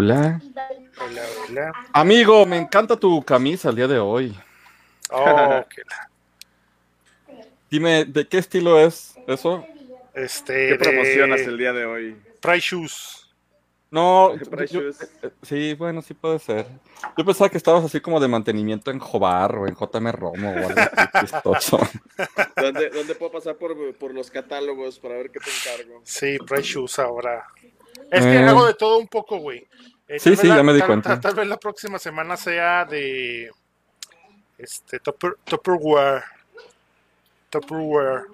[0.00, 0.40] Hola.
[1.04, 1.72] Hola, hola.
[1.92, 4.32] Amigo, me encanta tu camisa el día de hoy.
[5.10, 6.08] Oh, que la-
[7.68, 9.66] Dime, ¿de qué estilo es eso?
[10.14, 12.16] Este, ¿Qué promocionas de el día de hoy?
[12.40, 13.28] Price Shoes.
[13.90, 15.00] No, Price yo- Shoes.
[15.24, 16.66] eh, sí, bueno, sí puede ser.
[17.18, 20.68] Yo pensaba que estabas así como de mantenimiento en Jobar o en JM Romo o
[20.68, 21.80] algo así chistoso.
[22.54, 26.00] ¿Dónde, dónde puedo pasar por, por los catálogos para ver qué te encargo?
[26.04, 27.44] Sí, Price Shoes ahora.
[28.10, 28.44] Es que Eh.
[28.48, 29.66] hago de todo un poco, güey.
[30.08, 31.08] Eh, Sí, tal vez sí, la- ya me di tal- cuenta.
[31.10, 33.50] Tal, tal vez la próxima semana sea de
[34.58, 36.22] este Tupper, Tupperware.
[37.50, 38.24] Tupperware.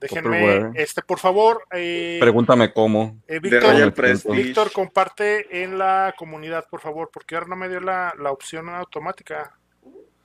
[0.00, 0.80] Déjenme, Tupperware.
[0.80, 3.16] este, por favor, eh, Pregúntame cómo.
[3.26, 3.92] eh, Víctor,
[4.32, 8.68] Víctor, comparte en la comunidad, por favor, porque ahora no me dio la, la opción
[8.68, 9.58] automática.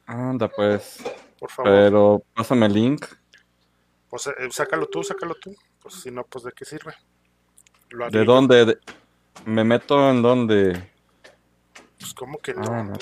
[0.06, 0.98] Anda, pues.
[1.40, 1.72] Por favor.
[1.72, 3.06] Pero pásame el link.
[4.10, 5.56] Pues eh, sácalo tú, sácalo tú.
[5.82, 6.94] Pues si no, pues de qué sirve.
[7.90, 8.66] Lo ¿De dónde?
[8.66, 8.78] De-
[9.46, 10.90] ¿Me meto en dónde?
[12.00, 12.62] Pues como que no.
[12.72, 12.94] Ah, no.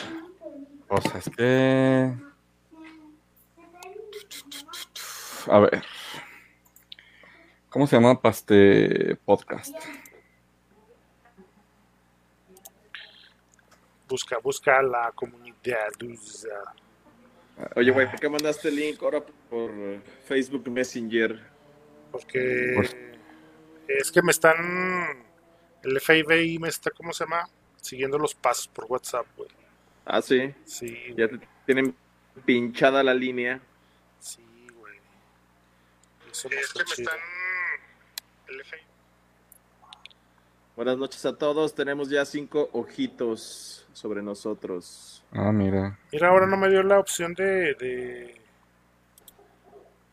[0.88, 2.14] Pues es que.
[5.50, 5.84] A ver.
[7.70, 9.74] ¿Cómo se llama para este podcast?
[14.10, 15.88] Busca, busca la comunidad.
[17.76, 21.40] Oye, güey, ¿por qué mandaste el link ahora por eh, Facebook Messenger?
[22.12, 22.96] Porque Pues-
[24.00, 25.26] es que me están.
[25.84, 27.50] El FBI me está, ¿cómo se llama?
[27.82, 29.50] Siguiendo los pasos por WhatsApp, güey.
[30.06, 30.54] Ah, sí.
[30.66, 31.96] Sí, Ya te tienen
[32.46, 33.60] pinchada la línea.
[34.20, 34.44] sí,
[34.76, 34.98] güey.
[36.32, 37.12] Eso no está chido.
[38.48, 38.80] El FBI.
[40.76, 41.74] Buenas noches a todos.
[41.76, 45.24] Tenemos ya cinco ojitos sobre nosotros.
[45.32, 45.98] Ah, mira.
[46.12, 47.74] Mira, ahora no me dio la opción de.
[47.76, 48.42] de,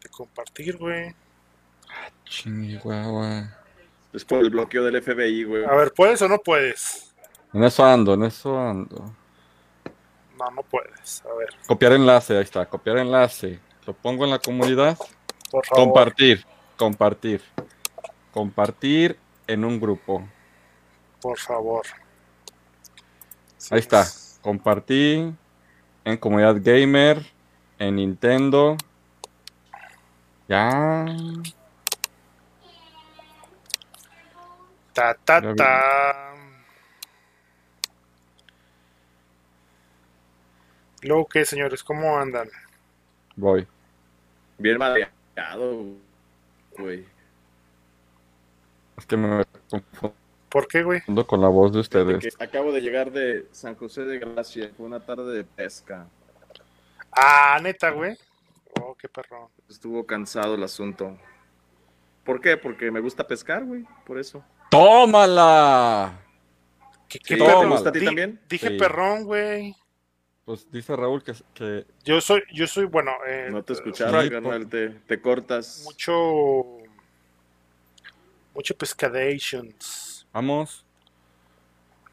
[0.03, 1.15] de compartir, güey.
[2.25, 3.41] Chihuahua.
[3.41, 3.68] Es
[4.27, 5.65] por el bloqueo del FBI, güey.
[5.65, 7.15] A ver, ¿puedes o no puedes?
[7.53, 9.15] En eso ando, en eso ando.
[10.39, 11.23] No, no puedes.
[11.25, 12.67] A ver, Copiar enlace, ahí está.
[12.67, 13.59] Copiar enlace.
[13.87, 14.97] Lo pongo en la comunidad.
[15.51, 15.85] por favor.
[15.85, 16.45] Compartir.
[16.77, 17.43] Compartir.
[18.33, 20.29] Compartir en un grupo.
[21.21, 21.85] Por favor.
[23.57, 24.07] Sí, Ahí está.
[24.41, 25.35] Compartí
[26.05, 27.25] en comunidad gamer,
[27.79, 28.77] en Nintendo.
[30.49, 31.05] Ya.
[34.99, 36.35] Ta, ta, ta.
[41.03, 41.85] Luego, ¿qué, señores?
[41.85, 42.49] ¿Cómo andan?
[43.37, 43.65] Voy.
[44.59, 45.85] Bien mareado,
[46.77, 47.07] güey.
[48.97, 50.17] Es que me confundo
[50.49, 51.01] ¿Por qué, güey?
[51.29, 52.37] con la voz de De ustedes.
[52.37, 54.73] que acabo de llegar de San José de Gracia.
[54.77, 56.09] Fue una tarde de pesca.
[57.13, 58.19] Ah, neta, güey.
[58.81, 59.47] Oh, qué perrón.
[59.71, 61.17] Estuvo cansado el asunto.
[62.25, 62.57] ¿Por qué?
[62.57, 63.85] Porque me gusta pescar, güey.
[64.05, 64.43] Por eso.
[64.71, 66.13] ¡Tómala!
[67.09, 67.71] ¿Qué, qué ¿te perrón?
[67.71, 68.41] gusta a ti Di- también?
[68.49, 68.79] Dije Sí.
[68.79, 69.75] perrón, güey.
[70.45, 74.67] Pues dice Raúl que, que Yo soy, yo soy, bueno, eh, No te escucharon, carnal,
[74.69, 75.85] te, te cortas.
[75.85, 76.15] mucho,
[78.55, 80.27] mucho pescadations.
[80.33, 80.85] vamos.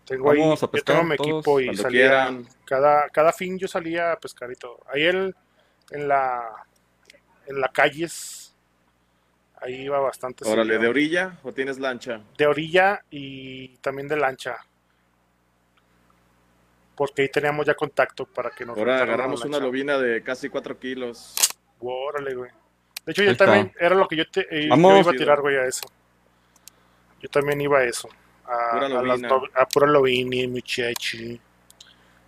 [0.05, 2.47] Tengo ahí, Vamos a yo pescar tengo mi todos equipo y cuando salía, quieran.
[2.65, 4.79] cada, cada fin yo salía a pescar y todo.
[4.93, 5.35] Ahí él,
[5.91, 6.43] en la,
[7.47, 8.44] en la calles,
[9.65, 10.47] ahí iba bastante.
[10.47, 10.81] Órale, seguido.
[10.83, 12.21] ¿de orilla o tienes lancha?
[12.37, 14.57] de orilla y también de lancha.
[16.95, 20.79] Porque ahí teníamos ya contacto para que nos Ahora agarramos una lobina de casi 4
[20.79, 21.35] kilos.
[21.79, 22.51] Órale, güey.
[23.05, 23.45] De hecho, Ahí yo está.
[23.45, 25.85] también, era lo que yo, te, eh, yo iba a tirar, güey, a eso.
[27.21, 28.07] Yo también iba a eso.
[28.45, 29.27] A, Pura a lobina.
[29.27, 31.39] do- a pura lobina, muchachi.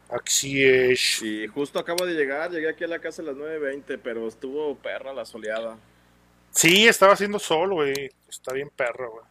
[0.09, 1.21] Así es.
[1.21, 4.75] Y justo acabo de llegar, llegué aquí a la casa a las 9.20, pero estuvo
[4.75, 5.77] perra la soleada.
[6.51, 8.09] Sí, estaba haciendo sol, güey.
[8.29, 9.25] Está bien perro, güey.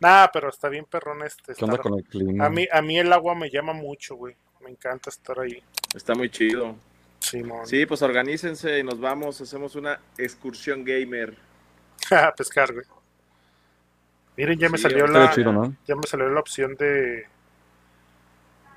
[0.00, 1.54] Nada, pero está bien perrón este.
[1.54, 2.46] ¿Qué onda con el clima?
[2.46, 4.36] A mí, a mí el agua me llama mucho, güey.
[4.60, 5.62] Me encanta estar ahí.
[5.94, 6.76] Está muy chido.
[7.20, 7.66] Simón.
[7.66, 11.36] Sí, pues organícense y nos vamos, hacemos una excursión gamer.
[12.10, 12.84] a pescar, güey.
[14.36, 15.74] Miren, ya me Sí, salió la chido, ¿no?
[15.86, 17.26] ya me salió la opción de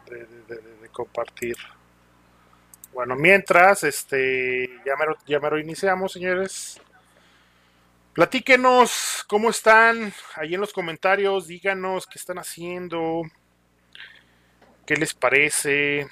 [0.09, 1.55] de, de- de- de- de compartir.
[2.93, 6.81] Bueno, mientras, este, ya mero, ya mero iniciamos, señores.
[8.13, 13.21] Platíquenos cómo están ahí en los comentarios, díganos qué están haciendo,
[14.85, 16.07] qué les parece,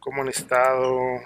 [0.00, 1.20] cómo han estado,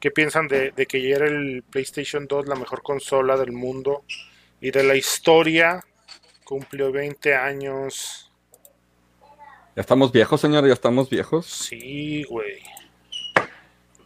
[0.00, 4.04] qué piensan de, de que ya era el PlayStation 2 la mejor consola del mundo
[4.60, 5.84] y de la historia.
[6.44, 8.30] Cumplió 20 años.
[9.74, 11.46] Ya estamos viejos, señor, ya estamos viejos.
[11.46, 12.62] Sí, güey.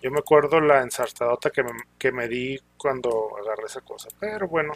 [0.03, 4.09] Yo me acuerdo la ensartadota que me, que me di cuando agarré esa cosa.
[4.19, 4.73] Pero bueno,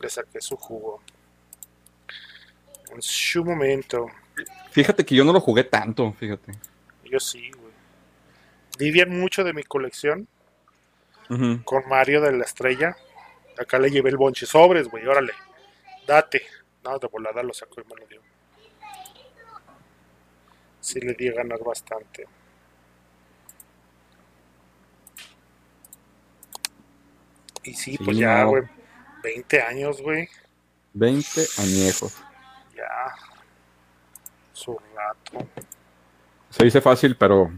[0.00, 1.02] le saqué su jugo.
[2.92, 4.06] En su momento.
[4.70, 6.52] Fíjate que yo no lo jugué tanto, fíjate.
[7.04, 7.72] Yo sí, güey.
[8.78, 10.28] Vivían mucho de mi colección
[11.64, 12.96] con Mario de la Estrella.
[13.58, 15.04] Acá le llevé el bonche sobres, güey.
[15.06, 15.32] Órale,
[16.06, 16.42] date.
[16.84, 18.20] No, de volada lo sacó y me lo dio.
[20.80, 22.28] Sí le di a ganar bastante.
[27.66, 28.50] Y sí, Sí, pues ya, no.
[28.50, 28.62] güey.
[29.22, 30.28] 20 años, güey.
[30.94, 32.16] 20 añejos.
[32.74, 33.12] Ya.
[34.52, 35.46] Su rato.
[36.50, 37.50] Se dice fácil, pero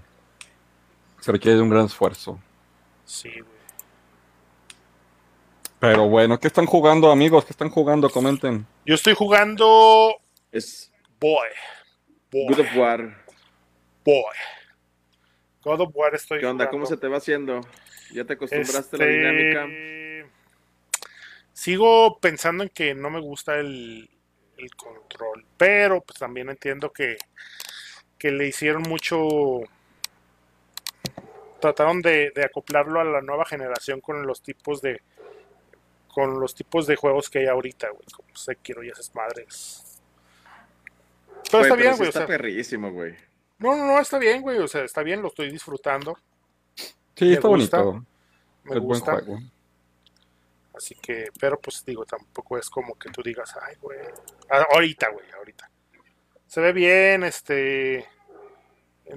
[1.20, 2.40] se requiere de un gran esfuerzo.
[3.04, 3.58] Sí, güey.
[5.78, 7.44] Pero bueno, ¿qué están jugando, amigos?
[7.44, 8.10] ¿Qué están jugando?
[8.10, 8.66] Comenten.
[8.84, 10.16] Yo estoy jugando
[10.50, 10.90] Es
[11.20, 11.48] Boy.
[12.32, 12.46] Boy.
[12.48, 13.24] Good of War.
[14.04, 14.34] Boy.
[15.62, 16.68] God of War estoy ¿Qué onda?
[16.70, 17.60] ¿Cómo se te va haciendo?
[18.12, 19.66] ¿Ya te acostumbraste a la Este, dinámica?
[21.58, 24.08] Sigo pensando en que no me gusta el,
[24.58, 27.16] el control, pero pues también entiendo que,
[28.16, 29.18] que le hicieron mucho...
[31.60, 35.02] Trataron de, de acoplarlo a la nueva generación con los tipos de
[36.06, 40.00] con los tipos de juegos que hay ahorita, güey, como Sekiro y esas madres.
[41.50, 43.16] Pero está bien, sí güey, o está sea, perrísimo, güey.
[43.58, 46.16] no, no, no, está bien, güey, o sea, está bien, lo estoy disfrutando,
[47.16, 48.06] Sí, Me está gusta, bonito.
[48.64, 49.12] me es buen gusta.
[49.12, 49.40] juego.
[50.78, 53.98] Así que, pero pues digo, tampoco es como que tú digas, ay, güey.
[54.48, 55.68] Ah, Ahorita, güey, ahorita.
[56.46, 58.06] Se ve bien, este.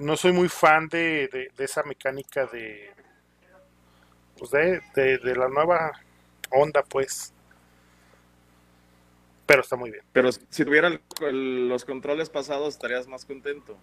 [0.00, 2.92] No soy muy fan de, de, esa mecánica de.
[4.36, 5.92] Pues de, de, la nueva
[6.50, 7.32] onda, pues.
[9.46, 10.04] Pero está muy bien.
[10.12, 13.78] Pero si tuviera los controles pasados, estarías más contento.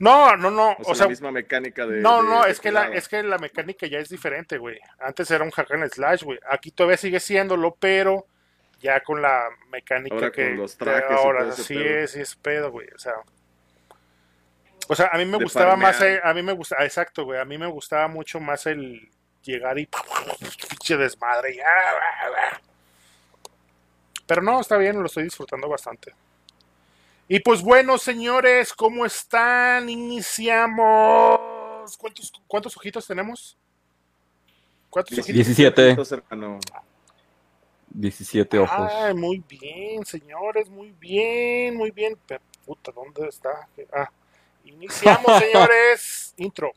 [0.00, 0.72] No, no, no.
[0.78, 2.00] O sea, O sea, la misma mecánica de.
[2.00, 4.78] no, de- no, de es que, la, es que la mecánica ya es diferente, güey.
[5.00, 6.38] Antes era un hack and slash, güey.
[6.50, 8.26] Aquí todavía sigue siéndolo, pero
[8.80, 11.98] ya con la mecánica Ahora que con los trajes ahora sí pedo.
[11.98, 12.86] es, sí es pedo, güey.
[12.94, 13.14] O sea,
[14.88, 17.40] o sea, a mí me De gustaba más, a mí me gustaba, exacto, güey.
[17.40, 19.10] A mí me gustaba mucho más el
[19.42, 19.86] llegar y
[20.68, 21.60] pinche desmadre.
[21.60, 22.60] ah, ah, ah.
[24.26, 26.14] Pero no, está bien, lo estoy disfrutando bastante.
[27.30, 29.90] Y pues bueno, señores, ¿cómo están?
[29.90, 31.38] Iniciamos.
[31.98, 33.58] ¿Cuántos, cuántos ojitos tenemos?
[34.88, 35.34] ¿Cuántos ojitos?
[35.34, 35.88] 17.
[35.88, 36.58] Ojitos, hermano.
[37.90, 38.90] 17 ojos.
[38.92, 42.16] Ay, muy bien, señores, muy bien, muy bien.
[42.26, 43.68] Pero, puta, ¿dónde está?
[43.92, 44.10] Ah,
[44.64, 46.32] iniciamos, señores.
[46.38, 46.72] Intro.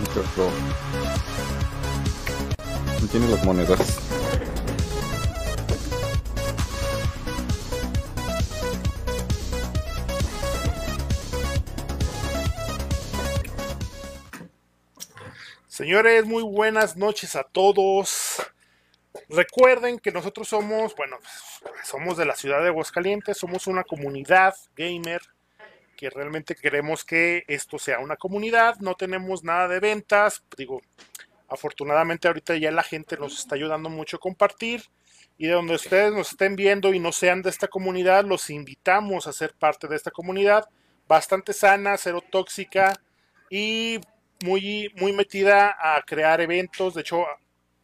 [0.00, 0.54] Microphone.
[2.96, 4.00] ¿Quién tiene las monedas?
[15.90, 18.40] Señores, muy buenas noches a todos.
[19.28, 21.18] Recuerden que nosotros somos, bueno,
[21.82, 25.20] somos de la ciudad de Aguascalientes, somos una comunidad gamer
[25.96, 30.80] que realmente queremos que esto sea una comunidad, no tenemos nada de ventas, digo,
[31.48, 34.84] afortunadamente ahorita ya la gente nos está ayudando mucho a compartir
[35.38, 39.26] y de donde ustedes nos estén viendo y no sean de esta comunidad, los invitamos
[39.26, 40.68] a ser parte de esta comunidad,
[41.08, 42.92] bastante sana, cero tóxica
[43.50, 43.98] y
[44.44, 46.94] muy, muy metida a crear eventos.
[46.94, 47.24] De hecho,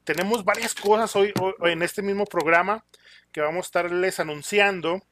[0.05, 1.33] tenemos varias cosas hoy,
[1.63, 2.85] en este mismo programa
[3.33, 5.03] que vamos a estarles anunciando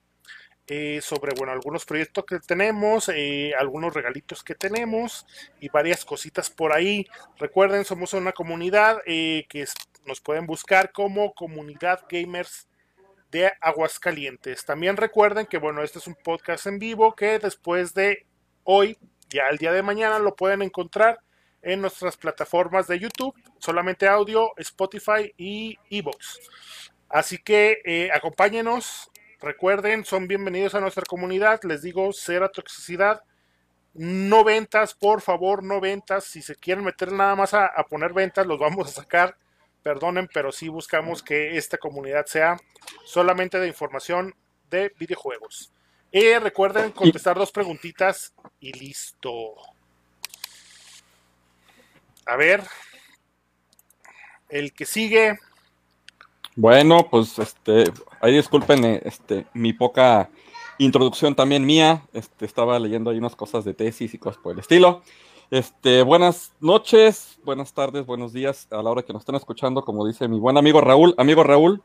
[0.67, 5.27] eh, sobre, bueno, algunos proyectos que tenemos, eh, algunos regalitos que tenemos
[5.61, 7.07] y varias cositas por ahí.
[7.39, 9.67] Recuerden, somos una comunidad eh, que
[10.07, 12.67] nos pueden buscar como Comunidad Gamers
[13.31, 14.65] de Aguascalientes.
[14.65, 18.27] También recuerden que, bueno, este es un podcast en vivo que después de
[18.63, 18.97] hoy,
[19.29, 21.19] ya el día de mañana, lo pueden encontrar
[21.65, 26.39] en nuestras plataformas de YouTube, solamente audio, Spotify y Evox.
[27.09, 33.23] Así que eh, acompáñenos, recuerden, son bienvenidos a nuestra comunidad, les digo, cero toxicidad,
[33.95, 38.47] no ventas, por favor, no ventas, si se quieren meter nada más a, poner ventas,
[38.47, 39.37] los vamos a sacar,
[39.83, 42.57] perdonen, pero sí buscamos que esta comunidad sea
[43.05, 44.35] solamente de información
[44.69, 45.73] de videojuegos.
[46.11, 49.74] Y recuerden contestar dos preguntitas y listo.
[52.27, 52.63] A ver.
[54.49, 55.39] El que sigue.
[56.57, 57.85] Bueno, pues este,
[58.21, 60.31] ahí disculpen eh, este, mi poca
[60.79, 62.03] introducción también mía.
[62.13, 65.03] Este, estaba leyendo ahí unas cosas de tesis y cosas por el estilo.
[65.51, 70.07] Este, buenas noches, buenas tardes, buenos días a la hora que nos estén escuchando, como
[70.07, 71.15] dice mi buen amigo Raúl.
[71.19, 71.83] Amigo Raúl,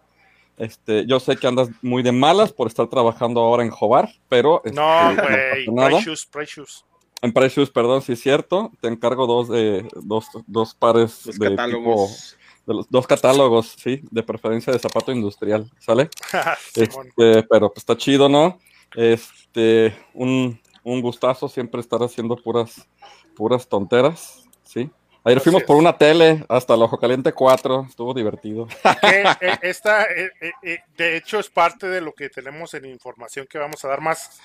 [0.57, 4.61] este, yo sé que andas muy de malas por estar trabajando ahora en Jobar, pero
[4.63, 5.65] este, No, güey.
[5.65, 6.85] Precious, Precious.
[7.21, 8.71] En Precious, perdón, sí es cierto.
[8.81, 12.31] Te encargo dos, de, dos, dos pares Los de catálogos.
[12.31, 16.09] tipo- de los dos catálogos, sí, de preferencia de zapato industrial, ¿sale?
[16.75, 18.59] Este, pero pues está chido, ¿no?
[18.95, 22.87] Este, un, un gustazo siempre estar haciendo puras,
[23.35, 24.89] puras tonteras, ¿sí?
[25.23, 28.67] Ayer fuimos por una tele hasta el Ojo Caliente 4, estuvo divertido.
[29.03, 30.29] Eh, eh, esta, eh,
[30.95, 34.39] de hecho, es parte de lo que tenemos en información que vamos a dar más,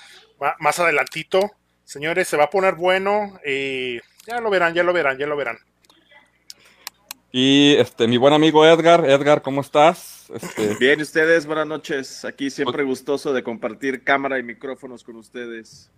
[0.59, 1.51] más adelantito.
[1.85, 3.39] Señores, se va a poner bueno.
[4.27, 5.59] ya lo verán, ya lo verán, ya lo verán.
[7.37, 10.31] Y este, mi buen amigo Edgar, Edgar, ¿cómo estás?
[10.33, 10.77] Este...
[10.81, 12.25] Bien, ustedes, buenas noches.
[12.25, 15.91] Aquí siempre gustoso de compartir cámara y micrófonos con ustedes.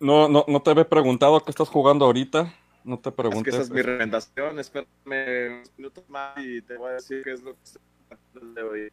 [0.00, 2.52] No, no, no te había preguntado qué estás jugando ahorita.
[2.82, 3.54] No te preguntes.
[3.54, 4.58] Es que esa es mi recomendación.
[4.58, 8.62] Espérame unos minutos más y te voy a decir qué es lo que estoy de
[8.62, 8.92] hoy.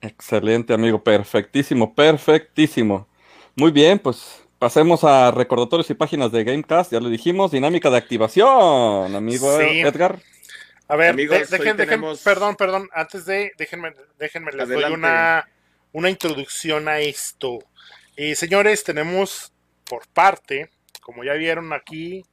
[0.00, 1.04] Excelente, amigo.
[1.04, 3.06] Perfectísimo, perfectísimo.
[3.54, 6.92] Muy bien, pues pasemos a recordatorios y páginas de Gamecast.
[6.92, 10.20] Ya lo dijimos, dinámica de activación, amigo Edgar.
[10.86, 11.86] A ver, Amigos, déjenme,
[12.22, 15.48] perdón, perdón, antes de, déjenme, déjenme, les doy una,
[15.92, 17.60] una introducción a esto.
[18.16, 19.52] Eh, señores, tenemos
[19.84, 20.68] por parte,
[21.00, 22.24] como ya vieron aquí,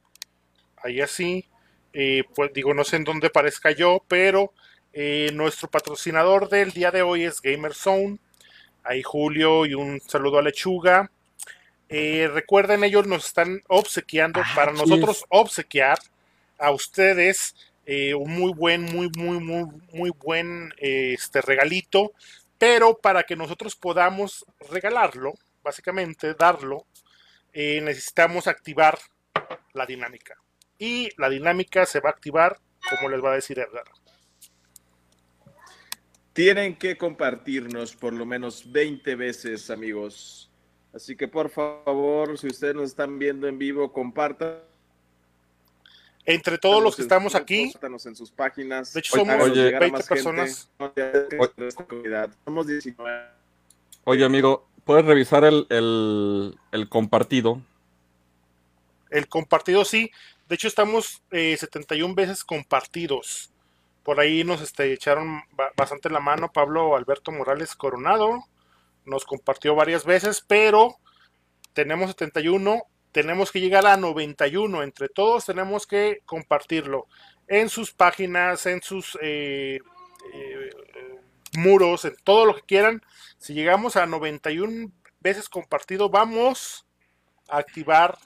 [0.82, 1.46] ahí así.
[1.94, 4.52] Eh, pues digo, no sé en dónde parezca yo, pero
[4.92, 8.18] eh, nuestro patrocinador del día de hoy es GamerZone.
[8.84, 11.10] Ahí Julio y un saludo a Lechuga.
[11.88, 15.98] Eh, recuerden, ellos nos están obsequiando, ah, para nosotros obsequiar
[16.58, 17.54] a ustedes
[18.16, 22.12] un muy buen, muy, muy, muy, muy buen este regalito,
[22.58, 26.84] pero para que nosotros podamos regalarlo, básicamente darlo,
[27.54, 28.98] necesitamos activar
[29.72, 30.36] la dinámica
[30.78, 33.84] y la dinámica se va a activar como les va a decir Edgar.
[36.32, 40.47] Tienen que compartirnos por lo menos 20 veces, amigos.
[40.98, 44.56] Así que por favor, si ustedes nos están viendo en vivo, compartan.
[46.26, 48.92] Entre todos los que estamos aquí, compártanos en sus páginas.
[48.92, 50.68] De hecho, somos 20 personas.
[52.44, 53.26] Somos 19.
[54.02, 57.62] Oye, amigo, ¿puedes revisar el, el compartido?
[59.08, 60.10] El compartido sí.
[60.48, 63.52] De hecho, estamos 71 eh, veces compartidos.
[64.02, 65.42] Por ahí nos este, echaron
[65.76, 68.42] bastante la mano Pablo Alberto Morales Coronado.
[69.08, 70.96] Nos compartió varias veces, pero
[71.72, 72.82] tenemos 71.
[73.12, 74.82] Tenemos que llegar a 91.
[74.82, 77.06] Entre todos tenemos que compartirlo
[77.46, 79.80] en sus páginas, en sus eh,
[80.34, 80.70] eh,
[81.54, 83.02] muros, en todo lo que quieran.
[83.38, 86.86] Si llegamos a 91 veces compartido, vamos
[87.48, 88.18] a activar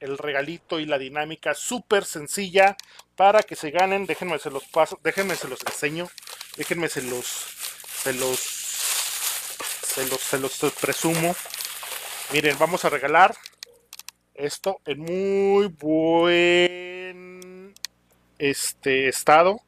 [0.00, 2.76] el regalito y la dinámica súper sencilla
[3.16, 4.06] para que se ganen.
[4.06, 6.08] Déjenme se los paso, déjenme se los enseño,
[6.56, 8.57] déjenme se los, se los,
[9.88, 11.34] se los, se los presumo.
[12.32, 13.34] Miren, vamos a regalar
[14.34, 17.74] esto en muy buen
[18.38, 19.60] este estado,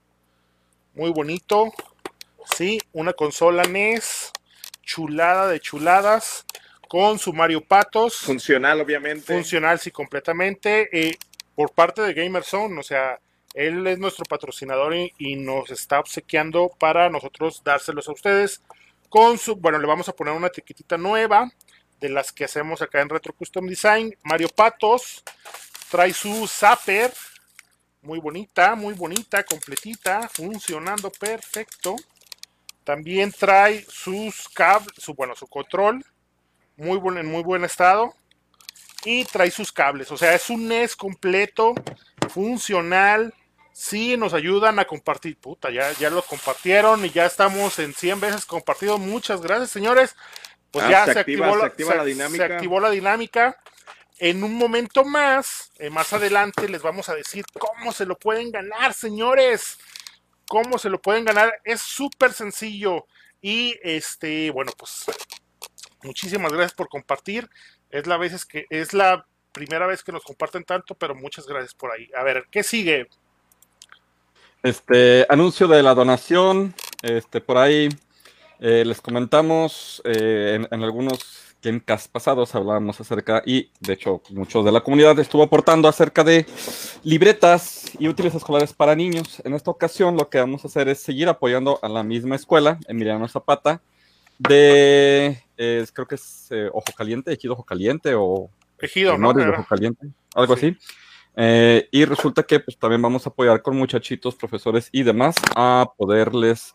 [0.95, 1.73] muy bonito.
[2.57, 4.33] Sí, una consola NES,
[4.83, 6.45] chulada de chuladas
[6.89, 8.17] con su Mario Patos.
[8.17, 9.33] Funcional, obviamente.
[9.33, 10.89] Funcional, sí, completamente.
[10.93, 11.17] Eh,
[11.55, 13.19] por parte de Gamerzone, o sea,
[13.55, 18.62] él es nuestro patrocinador y, nos está obsequiando para nosotros dárselos a ustedes.
[19.11, 21.52] Con su, bueno, le vamos a poner una etiquetita nueva
[22.00, 24.17] de las que hacemos acá en Retro Custom Design.
[24.23, 25.23] Mario Patos
[25.90, 27.12] trae su Zapper,
[28.02, 31.97] muy bonita, muy bonita, completita, funcionando perfecto.
[32.85, 36.05] También trae sus cables, su, bueno, su control
[36.76, 38.14] muy buen, en muy buen estado.
[39.05, 40.12] Y trae sus cables.
[40.12, 41.75] O sea, es un NES completo,
[42.29, 43.35] funcional.
[43.73, 45.37] Sí, nos ayudan a compartir.
[45.37, 48.99] Puta, ya, ya lo compartieron y ya estamos en 100 veces compartido.
[48.99, 50.17] Muchas gracias, señores.
[50.71, 52.47] Pues ah, ya se, activó, la, dinámica.
[52.47, 53.57] se activó la dinámica.
[54.19, 58.50] En un momento más, eh, más adelante, les vamos a decir cómo se lo pueden
[58.53, 59.79] ganar, señores.
[60.47, 61.61] Cómo se lo pueden ganar.
[61.65, 63.07] Es súper sencillo.
[63.41, 65.07] Y este, bueno, pues
[66.03, 67.49] Muchísimas gracias por compartir.
[67.91, 71.75] Es la vez que es la primera vez que nos comparten tanto, pero muchas gracias
[71.75, 72.09] por ahí.
[72.17, 73.09] A ver, ¿qué sigue?
[74.62, 77.88] Este anuncio de la donación, este por ahí
[78.59, 84.73] eh, les comentamos eh, en, algunos Gamecast pasados hablábamos acerca y de hecho muchos de
[84.73, 86.45] la comunidad estuvo aportando acerca de
[87.05, 89.40] libretas y útiles escolares para niños.
[89.47, 92.79] En esta ocasión lo que vamos a hacer es seguir apoyando a la misma escuela,
[92.87, 93.81] Emiliano Zapata,
[94.38, 98.50] de, creo que es eh, Ojo Caliente, Ejido Ojo Caliente o...
[98.79, 99.31] Ejido, ¿no?
[99.31, 100.76] Ojo Caliente, algo así.
[101.37, 105.93] Eh, y resulta que pues, también vamos a apoyar con muchachitos, profesores y demás a
[105.97, 106.75] poderles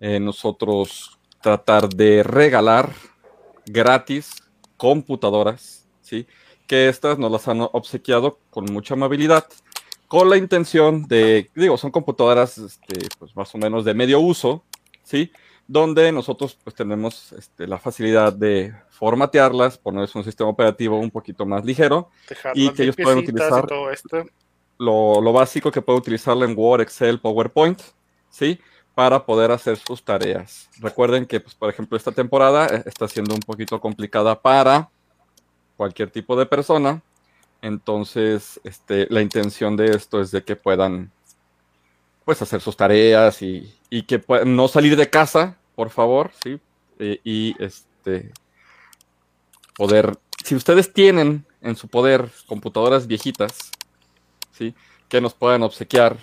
[0.00, 2.92] eh, nosotros tratar de regalar
[3.66, 4.42] gratis
[4.76, 6.26] computadoras, ¿sí?
[6.66, 9.46] Que estas nos las han obsequiado con mucha amabilidad,
[10.08, 14.64] con la intención de, digo, son computadoras este, pues más o menos de medio uso,
[15.02, 15.30] ¿sí?
[15.66, 21.44] donde nosotros pues tenemos este, la facilidad de formatearlas, ponerles un sistema operativo un poquito
[21.44, 22.10] más ligero
[22.54, 23.66] y que ellos pueden utilizar
[24.78, 27.80] lo, lo, básico que pueden utilizarlo en Word, Excel, PowerPoint,
[28.30, 28.58] ¿sí?
[28.94, 30.68] Para poder hacer sus tareas.
[30.78, 34.90] Recuerden que, pues, por ejemplo, esta temporada eh, está siendo un poquito complicada para
[35.76, 37.02] cualquier tipo de persona.
[37.62, 41.10] Entonces, este, la intención de esto es de que puedan
[42.24, 43.74] pues hacer sus tareas y,
[44.06, 46.60] que puedan no salir de casa, por favor, ¿sí?
[46.98, 48.32] Eh, y este
[49.76, 53.70] poder, si ustedes tienen en su poder computadoras viejitas,
[54.52, 54.74] ¿sí?
[55.08, 56.16] Que nos puedan obsequiar,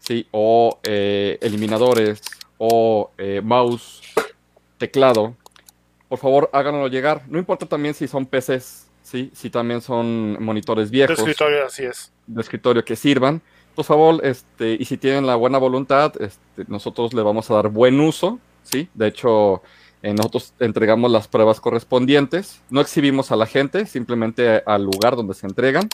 [0.00, 0.26] ¿sí?
[0.30, 2.22] O eh, eliminadores,
[2.58, 4.02] o eh, mouse,
[4.78, 5.34] teclado,
[6.08, 7.22] por favor háganoslo llegar.
[7.28, 9.30] No importa también si son PCs, ¿sí?
[9.34, 11.16] Si también son monitores viejos.
[11.16, 12.12] De escritorio, así es.
[12.26, 13.42] De escritorio que sirvan
[13.78, 17.68] por favor, este, y si tienen la buena voluntad, este, nosotros le vamos a dar
[17.68, 18.88] buen uso, ¿sí?
[18.92, 19.62] De hecho,
[20.02, 25.34] eh, nosotros entregamos las pruebas correspondientes, no exhibimos a la gente, simplemente al lugar donde
[25.34, 25.88] se entregan,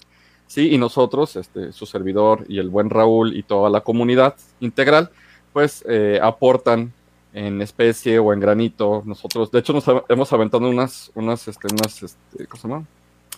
[0.46, 0.74] ¿sí?
[0.74, 5.10] Y nosotros, este, su servidor y el buen Raúl y toda la comunidad integral,
[5.52, 6.92] pues eh, aportan
[7.32, 9.02] en especie o en granito.
[9.06, 12.86] Nosotros, de hecho, nos hemos aventado unas, unas, este, unas, este, ¿cómo se llama?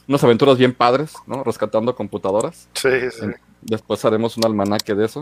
[0.09, 1.43] unas aventuras bien padres, ¿no?
[1.43, 2.69] Rescatando computadoras.
[2.75, 3.27] Sí, sí.
[3.63, 5.21] Después haremos un almanaque de eso.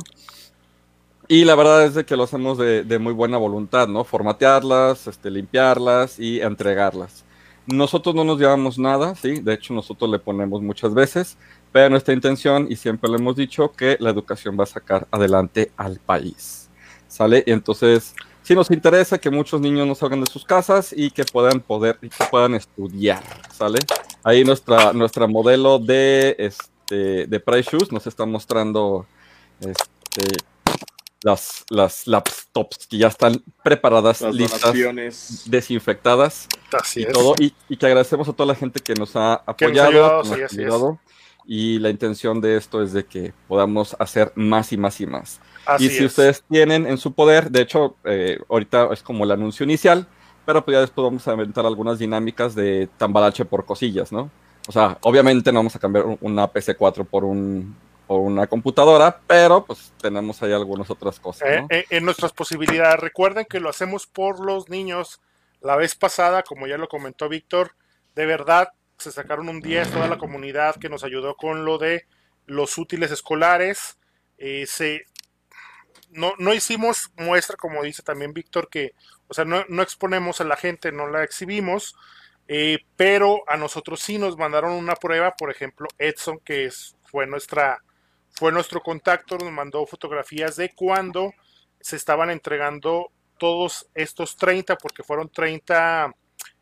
[1.27, 4.05] Y la verdad es de que lo hacemos de, muy buena voluntad, ¿no?
[4.05, 7.25] Formatearlas, este, limpiarlas y entregarlas.
[7.67, 9.41] Nosotros no nos llevamos nada, ¿sí?
[9.41, 11.39] De hecho, nosotros le ponemos muchas veces,
[11.73, 15.73] pero nuestra intención, y siempre le hemos dicho, que la educación va a sacar adelante
[15.79, 16.69] al país,
[17.09, 17.43] ¿sale?
[17.47, 21.25] Y entonces, sí nos interesa que muchos niños no salgan de sus casas y que
[21.25, 23.79] puedan poder, y que puedan estudiar, ¿sale?
[24.23, 29.07] Ahí nuestra, nuestra modelo de, este, de Price Shoes nos está mostrando
[29.61, 30.37] este,
[31.25, 34.75] las, las laptops que ya están preparadas, listas,
[35.47, 36.47] desinfectadas
[36.95, 37.35] y todo.
[37.39, 41.01] Y, que agradecemos a toda la gente que nos ha apoyado,
[41.47, 45.41] y la intención de esto es de que podamos hacer más y más y más.
[45.79, 49.65] y si ustedes tienen en su poder, de hecho, eh, ahorita es como el anuncio
[49.65, 50.07] inicial,
[50.45, 54.31] pero pues ya después vamos a inventar algunas dinámicas de tambalache por cosillas, ¿no?
[54.69, 57.75] O sea, obviamente no vamos a cambiar una PC4 por un
[58.07, 61.49] por una computadora, pero pues tenemos ahí algunas otras cosas.
[61.49, 61.55] ¿no?
[61.55, 65.21] Eh, eh, en nuestras posibilidades, recuerden que lo hacemos por los niños.
[65.61, 67.75] La vez pasada, como ya lo comentó Víctor,
[68.15, 72.07] de verdad se sacaron un 10 toda la comunidad que nos ayudó con lo de
[72.47, 73.99] los útiles escolares.
[74.39, 75.07] Eh, se,
[76.11, 78.95] no, no hicimos muestra, como dice también Víctor, que
[79.29, 81.97] o sea, no, exponemos a la gente, no la exhibimos,
[82.47, 87.27] eh, pero a nosotros sí nos mandaron una prueba, por ejemplo, Edson, que es, fue,
[87.27, 87.83] nuestra,
[88.35, 91.33] fue nuestro contacto, nos mandó fotografías de cuando
[91.81, 96.13] se estaban entregando todos estos 30, porque fueron 30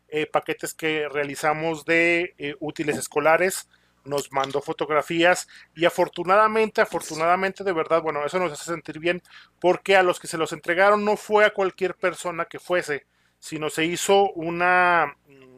[0.09, 3.67] eh, paquetes que realizamos de eh, útiles escolares
[4.05, 9.21] nos mandó fotografías y afortunadamente, afortunadamente de verdad, bueno, eso nos hace sentir bien
[9.59, 13.05] porque a los que se los entregaron no fue a cualquier persona que fuese,
[13.39, 15.52] sino se hizo una mm,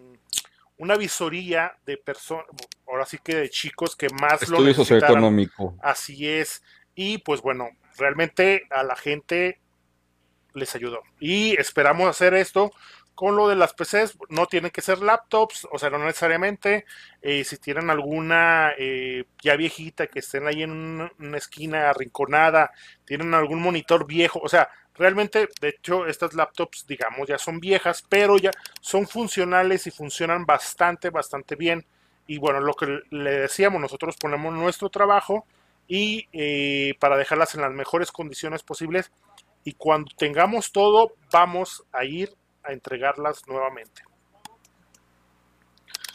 [0.77, 2.45] una visoría de personas,
[2.87, 5.75] ahora sí que de chicos que más Estudio lo socioeconómico.
[5.81, 6.63] Así es.
[6.95, 9.59] Y pues bueno, realmente a la gente
[10.53, 11.01] les ayudó.
[11.19, 12.71] Y esperamos hacer esto
[13.15, 16.85] con lo de las PCs, no tienen que ser laptops, o sea, no necesariamente.
[17.21, 22.71] Eh, si tienen alguna eh, ya viejita que estén ahí en una, esquina arrinconada,
[23.05, 28.03] tienen algún monitor viejo, o sea, realmente, de hecho, estas laptops, digamos, ya son viejas,
[28.07, 31.85] pero ya son funcionales y funcionan bastante, bastante bien.
[32.27, 35.45] Y bueno, lo que le decíamos, nosotros ponemos nuestro trabajo
[35.87, 39.11] y eh, para dejarlas en las mejores condiciones posibles.
[39.63, 44.03] Y cuando tengamos todo, vamos a ir a entregarlas nuevamente.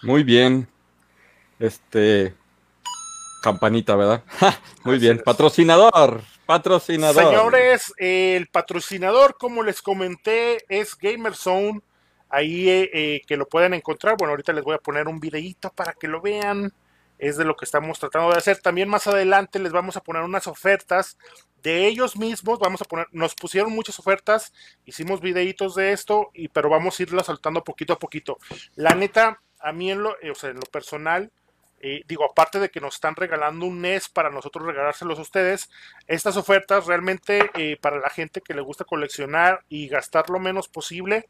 [0.02, 0.68] Muy bien.
[1.58, 2.34] Este
[3.42, 4.22] campanita, ¿verdad?
[4.84, 5.20] Muy bien.
[5.24, 6.22] Patrocinador.
[6.50, 7.22] Patrocinador.
[7.22, 11.80] Señores, el patrocinador, como les comenté, es Gamerzone.
[12.28, 14.16] Ahí eh, eh, que lo pueden encontrar.
[14.18, 16.72] Bueno, ahorita les voy a poner un videíto para que lo vean.
[17.20, 18.58] Es de lo que estamos tratando de hacer.
[18.58, 21.16] También más adelante les vamos a poner unas ofertas
[21.62, 24.52] de ellos mismos, vamos a poner, nos pusieron muchas ofertas,
[24.84, 28.38] hicimos videitos de esto, pero vamos a irlas saltando poquito a poquito.
[28.74, 31.30] La neta, a mí en lo, eh, o sea, en lo personal,
[31.82, 35.70] eh, digo, aparte de que nos están regalando un NES para nosotros regalárselos a ustedes,
[36.06, 40.68] estas ofertas realmente eh, para la gente que le gusta coleccionar y gastar lo menos
[40.68, 41.28] posible,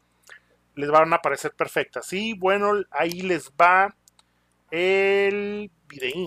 [0.75, 2.11] les van a parecer perfectas.
[2.11, 3.95] Y bueno, ahí les va
[4.71, 6.25] el videín.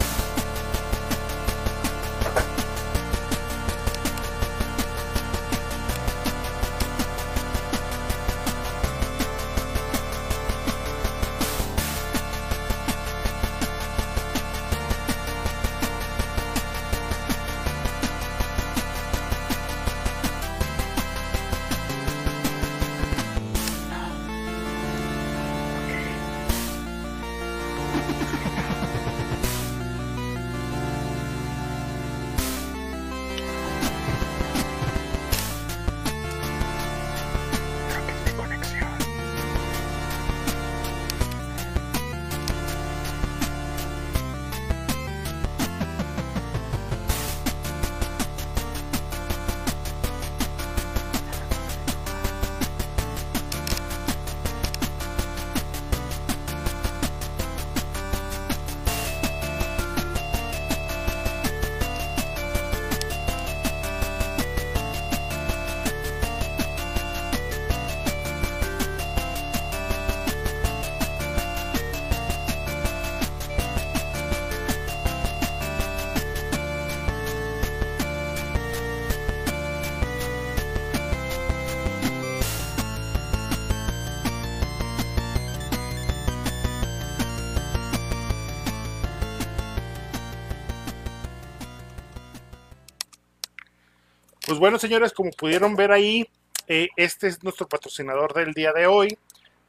[94.54, 96.28] Pues bueno, señores, como pudieron ver ahí,
[96.68, 99.18] eh, este es nuestro patrocinador del día de hoy,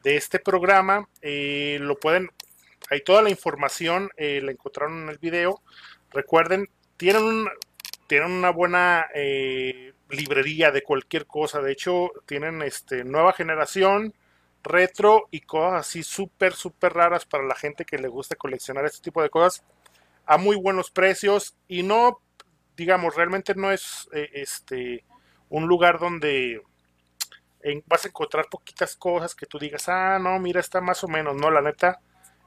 [0.04, 1.10] de este programa.
[1.24, 2.30] Eh, lo pueden,
[2.92, 5.64] hay toda la información, eh, la encontraron en el video.
[6.12, 7.48] Recuerden, tienen,
[8.06, 9.08] tienen una buena
[10.10, 11.62] librería de cualquier cosa.
[11.62, 14.14] De hecho, tienen este, nueva generación,
[14.62, 19.02] retro y cosas así súper, súper raras para la gente que le gusta coleccionar este
[19.02, 19.64] tipo de cosas
[20.28, 22.20] a muy buenos precios y no,
[22.76, 25.04] digamos, realmente no es este
[25.50, 26.62] un lugar donde
[27.86, 31.36] vas a encontrar poquitas cosas que tú digas, ah, no, mira, está más o menos,
[31.36, 32.00] no, la neta,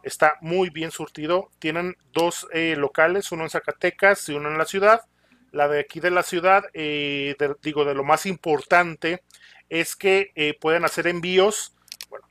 [0.02, 1.50] está muy bien surtido.
[1.58, 5.02] Tienen dos eh, locales, uno en Zacatecas y uno en la ciudad.
[5.50, 9.22] La de aquí de la ciudad, eh, digo, de lo más importante
[9.68, 11.74] es que eh, pueden hacer envíos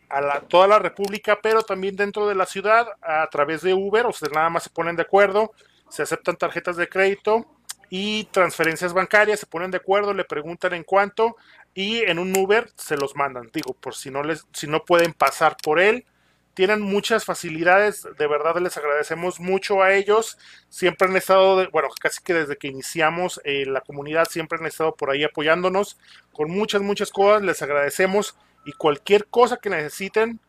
[0.09, 4.13] a toda la República, pero también dentro de la ciudad a través de Uber, o
[4.13, 5.51] sea, nada más se ponen de acuerdo,
[5.89, 7.45] se aceptan tarjetas de crédito
[7.89, 11.37] y transferencias bancarias, se ponen de acuerdo, le preguntan en cuánto
[11.73, 15.13] y en un Uber se los mandan, digo, por si no les si no pueden
[15.13, 16.05] pasar por él.
[16.53, 20.39] Tienen muchas facilidades, de verdad les agradecemos mucho a ellos.
[20.69, 24.95] Siempre han estado, bueno, casi que desde que iniciamos eh, la comunidad, siempre han estado
[24.95, 25.99] por ahí apoyándonos
[26.33, 27.43] con muchas, muchas cosas.
[27.43, 30.39] Les agradecemos y cualquier cosa que necesiten,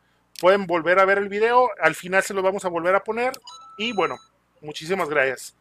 [0.41, 1.69] pueden volver a ver el video.
[1.79, 3.33] Al final se los vamos a volver a poner.
[3.77, 4.17] Y bueno,
[4.61, 5.58] muchísimas gracias.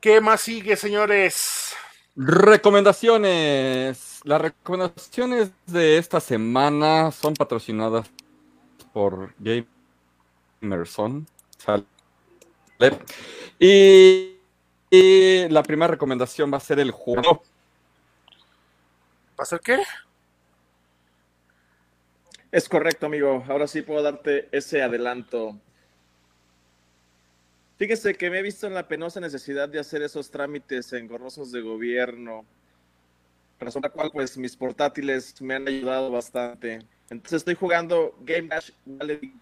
[0.00, 1.74] ¿Qué más sigue, señores?
[2.16, 4.20] Recomendaciones.
[4.24, 8.10] Las recomendaciones de esta semana son patrocinadas
[8.94, 11.26] por Gamerson.
[13.58, 14.38] Y,
[14.90, 17.42] y la primera recomendación va a ser el juego.
[19.38, 19.82] ¿Va a ser qué?
[22.50, 23.44] Es correcto, amigo.
[23.48, 25.58] Ahora sí puedo darte ese adelanto.
[27.80, 31.62] Fíjese que me he visto en la penosa necesidad de hacer esos trámites engorrosos de
[31.62, 32.44] gobierno,
[33.58, 36.80] razón por la cual pues mis portátiles me han ayudado bastante.
[37.08, 39.32] Entonces estoy jugando Game Dash Valley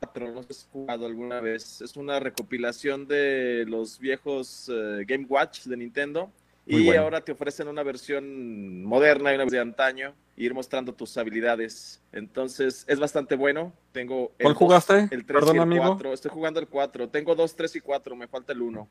[0.00, 1.80] 4, no sé si has jugado alguna vez.
[1.80, 6.30] Es una recopilación de los viejos eh, Game Watch de Nintendo
[6.66, 11.16] y ahora te ofrecen una versión moderna y una versión de antaño ir mostrando tus
[11.16, 12.00] habilidades.
[12.12, 13.72] Entonces, es bastante bueno.
[13.92, 15.08] Tengo el ¿Cuál jugaste?
[15.10, 16.12] El 3 y el 4.
[16.12, 17.08] Estoy jugando el 4.
[17.08, 18.16] Tengo 2, 3 y 4.
[18.16, 18.88] Me falta el 1.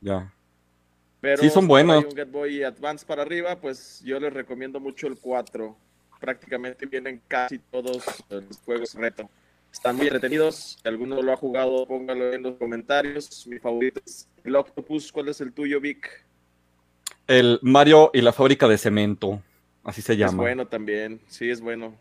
[0.00, 0.32] Ya.
[1.20, 2.02] Pero sí, son buenos.
[2.02, 5.76] Hay un Get Boy Advance para arriba, pues yo les recomiendo mucho el 4.
[6.18, 9.30] Prácticamente vienen casi todos los juegos reto.
[9.70, 10.78] Están muy entretenidos.
[10.82, 13.46] Si alguno lo ha jugado, póngalo en los comentarios.
[13.46, 15.12] Mi favorito es el Octopus.
[15.12, 16.24] ¿Cuál es el tuyo, Vic?
[17.26, 19.40] El Mario y la fábrica de cemento.
[19.84, 20.32] Así se llama.
[20.32, 21.20] Es bueno también.
[21.28, 21.96] Sí, es bueno.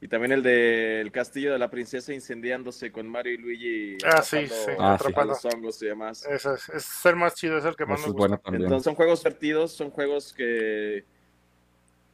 [0.00, 3.98] Y también el de El Castillo de la Princesa incendiándose con Mario y Luigi.
[4.04, 4.72] Ah, sí, sí.
[4.78, 6.26] Ah, los hongos y demás.
[6.26, 8.40] es, es ser más chido, es el que más me gusta.
[8.46, 11.04] Entonces son juegos divertidos, son juegos que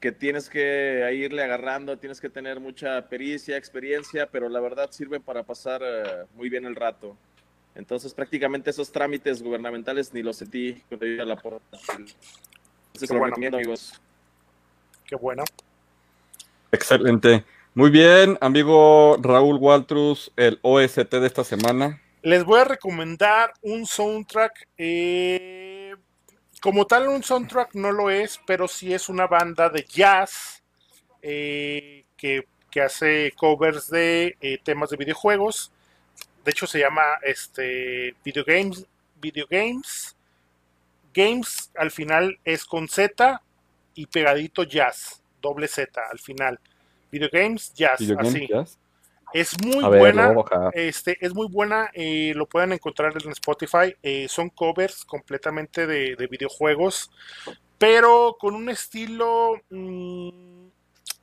[0.00, 5.22] que tienes que irle agarrando, tienes que tener mucha pericia, experiencia, pero la verdad sirven
[5.22, 7.16] para pasar eh, muy bien el rato.
[7.74, 11.78] Entonces prácticamente esos trámites gubernamentales ni los sentí cuando iba a la puerta.
[12.92, 13.34] Entonces, bueno.
[13.56, 14.00] amigos.
[15.08, 15.42] Qué bueno.
[16.70, 17.44] Excelente.
[17.74, 22.02] Muy bien, amigo Raúl Waltrus, el OST de esta semana.
[22.22, 25.94] Les voy a recomendar un soundtrack eh,
[26.60, 30.62] como tal un soundtrack no lo es, pero sí es una banda de jazz
[31.22, 32.44] eh, que,
[32.84, 35.72] hace covers de eh, temas de videojuegos.
[36.44, 38.86] De hecho se llama este Video Games,
[39.20, 40.14] Video Games.
[41.12, 43.42] Games al final es con Z
[43.98, 46.58] y pegadito jazz, doble Z al final.
[47.10, 48.48] Video Games Jazz, así.
[49.34, 50.34] Es muy buena.
[50.72, 51.90] Este, es muy buena.
[51.92, 53.94] Eh, lo pueden encontrar en Spotify.
[54.02, 57.10] Eh, son covers completamente de, videojuegos.
[57.76, 60.66] Pero con un estilo mm,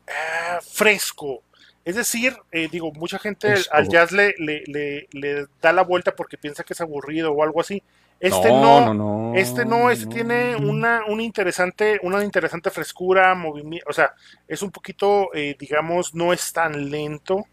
[0.07, 1.43] ah, fresco.
[1.85, 6.37] Es decir, eh, digo, mucha gente al jazz le, le, le, da la vuelta porque
[6.37, 7.81] piensa que es aburrido o algo así.
[8.25, 13.93] Este no, no, este no, este tiene una, una interesante, una interesante frescura, movimiento, o
[13.93, 14.13] sea,
[14.47, 17.45] es un poquito, digamos, no es tan lento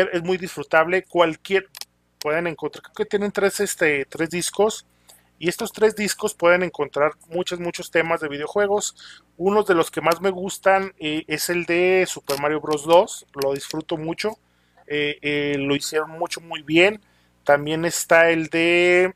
[0.00, 1.04] es muy disfrutable.
[1.04, 1.68] Cualquier,
[2.18, 4.86] pueden encontrar, creo que tienen tres, este, tres discos.
[5.38, 9.22] Y estos tres discos pueden encontrar muchos, muchos temas de videojuegos.
[9.36, 12.84] Uno de los que más me gustan eh, es el de Super Mario Bros.
[12.84, 13.26] 2.
[13.42, 14.38] Lo disfruto mucho.
[14.86, 17.02] Eh, eh, lo hicieron mucho, muy bien.
[17.44, 19.12] También está el de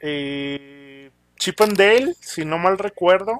[0.00, 3.38] Chip and Dale, si no mal recuerdo.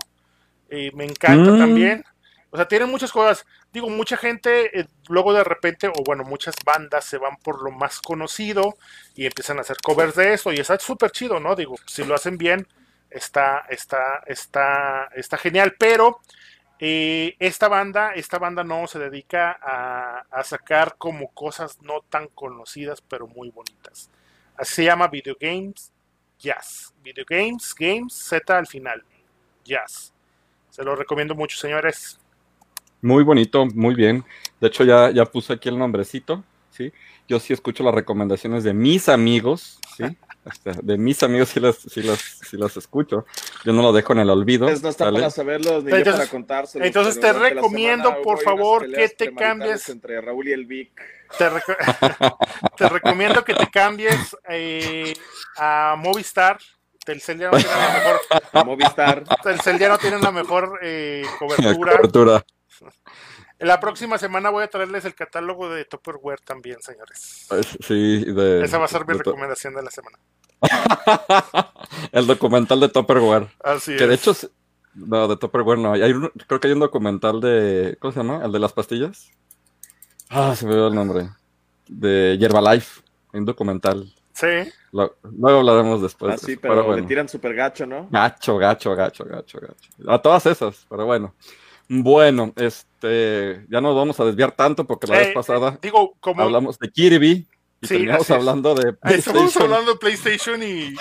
[0.70, 1.58] me encanta mm.
[1.58, 2.04] también.
[2.50, 3.44] O sea, tienen muchas cosas.
[3.72, 7.70] Digo, mucha gente eh, luego de repente, o bueno, muchas bandas se van por lo
[7.70, 8.76] más conocido
[9.14, 11.54] y empiezan a hacer covers de eso y está súper chido, ¿no?
[11.54, 12.66] Digo, si lo hacen bien,
[13.10, 16.20] está, está, está, está genial, pero
[16.78, 22.28] eh, esta banda, esta banda no se dedica a, a, sacar como cosas no tan
[22.28, 24.10] conocidas, pero muy bonitas.
[24.56, 25.92] Así se llama Video Games
[26.38, 26.94] Jazz.
[27.02, 29.02] Video Games, Games, Z al final.
[29.64, 30.12] Jazz.
[30.70, 32.18] Se lo recomiendo mucho, señores.
[33.02, 34.24] Muy bonito, muy bien.
[34.60, 36.92] De hecho, ya, ya puse aquí el nombrecito, ¿sí?
[37.28, 40.04] Yo sí escucho las recomendaciones de mis amigos, ¿sí?
[40.82, 43.26] de mis amigos sí las, sí, las, sí las escucho.
[43.64, 44.66] Yo no lo dejo en el olvido.
[44.66, 46.84] Pues no está para saberlo ni entonces, para contárselo.
[46.84, 49.88] Entonces te recomiendo, por favor, que te cambies.
[49.88, 50.92] Entre Raúl y el Vic.
[51.36, 51.64] Te, rec
[52.76, 55.14] te recomiendo que te cambies eh,
[55.56, 56.58] a Movistar.
[57.04, 58.66] Telcel ya no tiene la mejor.
[58.66, 59.24] Movistar.
[59.42, 61.96] Telcel ya no tiene la mejor eh, cobertura.
[61.96, 62.44] cobertura.
[63.58, 67.48] La próxima semana voy a traerles el catálogo de Tupperware también, señores.
[67.80, 70.18] Sí, de, Esa va a ser mi recomendación de la semana.
[72.12, 73.48] el documental de Tupperware.
[73.62, 74.08] Así que es.
[74.08, 74.32] de hecho,
[74.94, 75.92] no, de Tupperware no.
[75.92, 77.96] Hay un, creo que hay un documental de.
[78.00, 78.44] ¿Cómo se llama?
[78.44, 79.30] El de las pastillas.
[80.28, 81.30] Ah, se me dio el nombre.
[81.88, 83.02] De Yerbalife.
[83.32, 84.12] Un documental.
[84.32, 84.46] Sí.
[84.92, 86.34] Lo, luego hablaremos después.
[86.34, 87.02] Ah, sí, pero, pero bueno.
[87.02, 88.08] le tiran súper gacho, ¿no?
[88.10, 90.10] Gacho, gacho, gacho, gacho, gacho.
[90.10, 91.34] A todas esas, pero bueno.
[91.88, 96.42] Bueno, este, ya no vamos a desviar tanto porque la Eh, vez pasada Digo, como.
[96.42, 97.46] hablamos de Kirby
[97.86, 100.96] y Sí, terminamos hablando de Estamos hablando de PlayStation y, y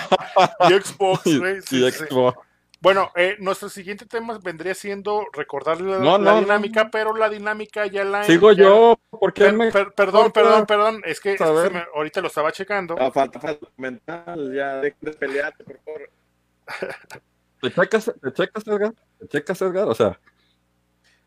[0.80, 1.58] Xbox, y, güey.
[1.58, 2.04] y Sí, sí.
[2.06, 2.38] Xbox.
[2.80, 6.90] Bueno, eh, nuestro siguiente tema vendría siendo recordarle la, No, la no, dinámica, no.
[6.90, 8.22] pero la dinámica ya la.
[8.24, 9.72] Sigo ya- yo, porque Per- me...
[9.72, 11.02] per- perdón, perdón, perdón.
[11.04, 12.94] Es que, es que me- ahorita lo estaba checando.
[12.98, 16.10] Ah, falta, falta mental, ya dejen de pelearte, por favor.
[17.62, 18.92] ¿Te checas, te checas, Edgar?
[19.18, 19.88] ¿Te checas, Edgar?
[19.88, 20.20] O sea,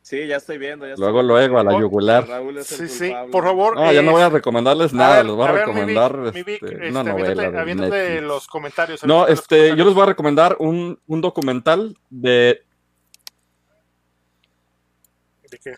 [0.09, 0.87] Sí, ya estoy viendo.
[0.87, 2.27] Ya luego, estoy- luego, a la yugular.
[2.27, 3.31] Raúl es Sí, el sí, culpable.
[3.31, 3.75] por favor.
[3.75, 5.67] No, ya no eh, voy a recomendarles a nada, ver, les voy a, a ver,
[5.67, 9.03] mi Vic, recomendar mi Vic, este, este, una novela aviéntate, de los comentarios.
[9.03, 12.63] No, este, yo les voy a recomendar un, un documental de
[15.51, 15.75] ¿De qué?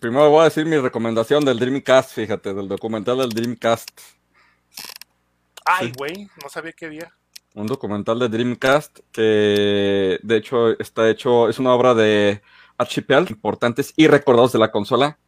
[0.00, 3.90] Primero voy a decir mi recomendación del Dreamcast, fíjate, del documental del Dreamcast.
[5.64, 5.92] Ay, Sí.
[5.98, 7.12] güey, no sabía que había.
[7.54, 12.40] Un documental de Dreamcast que de hecho está hecho, es una obra de
[12.78, 15.18] Archipel, importantes y recordados de la consola.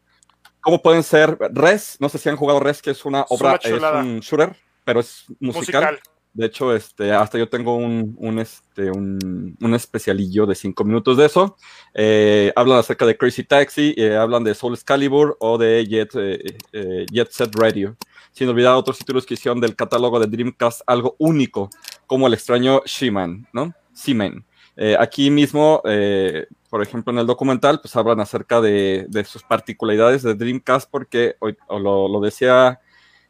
[0.60, 1.98] ¿Cómo pueden ser Res?
[2.00, 5.26] No sé si han jugado Res, que es una obra, es un shooter, pero es
[5.38, 5.82] musical.
[5.82, 6.00] Musical.
[6.32, 11.16] De hecho, este, hasta yo tengo un, un, este, un, un especialillo de cinco minutos
[11.16, 11.56] de eso.
[11.94, 17.06] Eh, hablan acerca de Crazy Taxi, eh, hablan de Soul Excalibur o de Jet, eh,
[17.12, 17.96] Jet Set Radio.
[18.32, 21.70] Sin olvidar otros títulos que hicieron del catálogo de Dreamcast algo único,
[22.06, 23.74] como el extraño She-Man, ¿no?
[23.92, 24.44] Seaman.
[24.76, 29.42] Eh, aquí mismo, eh, por ejemplo, en el documental, pues hablan acerca de, de sus
[29.42, 32.80] particularidades de Dreamcast, porque hoy, o lo, lo decía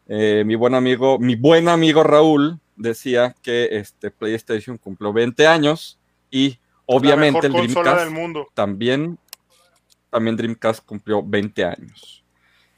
[0.06, 5.98] eh, mi buen amigo, mi buen amigo Raúl decía que este PlayStation cumplió 20 años
[6.30, 8.48] y obviamente el Dreamcast del mundo.
[8.54, 9.18] también,
[10.10, 12.23] también Dreamcast cumplió 20 años.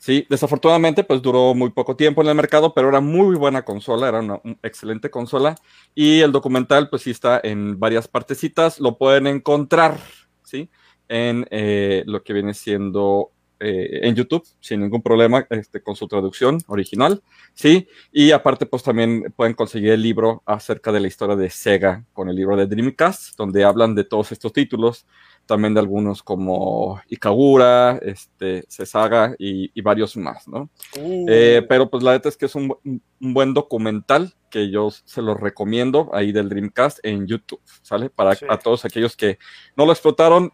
[0.07, 4.09] Sí, desafortunadamente pues duró muy poco tiempo en el mercado, pero era muy buena consola,
[4.09, 5.57] era una un- excelente consola
[5.97, 9.99] y el documental pues sí está en varias partecitas, lo pueden encontrar,
[10.45, 10.71] ¿sí?
[11.09, 16.07] En eh, lo que viene siendo eh, en YouTube, sin ningún problema, este, con su
[16.07, 17.21] traducción original,
[17.55, 17.89] ¿sí?
[18.13, 22.29] Y aparte pues también pueden conseguir el libro acerca de la historia de Sega con
[22.29, 25.05] el libro de Dreamcast, donde hablan de todos estos títulos,
[25.47, 30.69] también de algunos como Ikagura, este, Sesaga y, y varios más, ¿no?
[30.99, 33.01] Uh, Eh, pero pues la neta es que es un, un
[33.35, 38.11] buen documental que yo se los recomiendo ahí del Dreamcast en YouTube, ¿sale?
[38.11, 38.45] Para Sí.
[38.49, 39.39] a todos aquellos que
[39.77, 40.53] no lo explotaron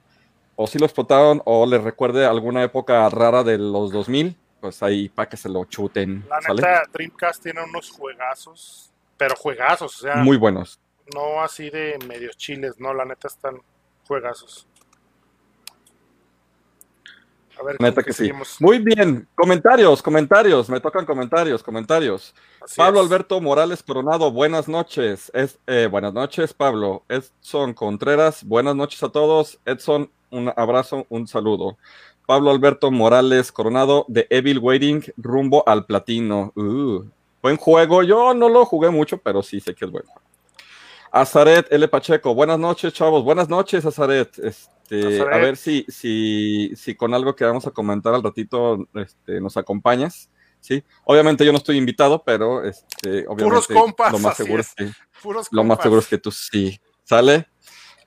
[0.57, 5.09] o sí lo explotaron o les recuerde alguna época rara de los 2000, pues ahí
[5.09, 6.61] para que se lo chuten, la ¿sale?
[6.63, 10.79] neta, Dreamcast tiene unos juegazos, pero juegazos, o sea, Muy buenos.
[11.15, 13.57] no así de medios chiles, no, la neta están
[14.07, 14.67] juegazos.
[17.59, 18.19] A ver, Neta ¿con que sí.
[18.27, 18.57] seguimos?
[18.61, 22.35] Muy bien, comentarios, comentarios, me tocan comentarios, comentarios.
[22.61, 23.07] Así Pablo es.
[23.07, 25.31] Alberto Morales Coronado, buenas noches.
[25.35, 27.05] Es, eh, buenas noches, Pablo.
[27.09, 29.59] Edson Contreras, buenas noches a todos.
[29.65, 31.77] Edson, un abrazo, un saludo.
[32.27, 36.53] Pablo Alberto Morales Coronado de Evil Waiting rumbo al platino.
[36.57, 37.05] Uh,
[37.43, 38.03] buen juego.
[38.03, 40.09] Yo no lo jugué mucho, pero sí sé que es bueno.
[41.13, 41.87] Azaret L.
[41.89, 43.23] Pacheco, buenas noches, chavos.
[43.23, 44.39] Buenas noches, Azaret.
[44.39, 45.35] Este, Azaret.
[45.35, 49.59] A ver si, si, si con algo que vamos a comentar al ratito este, nos
[49.59, 50.31] acompañas.
[50.59, 54.75] Sí, obviamente yo no estoy invitado, pero este, obviamente compas, lo más seguro es.
[54.75, 54.91] que
[55.23, 56.81] Puros lo más seguro es que tú sí.
[57.05, 57.49] ¿Sale?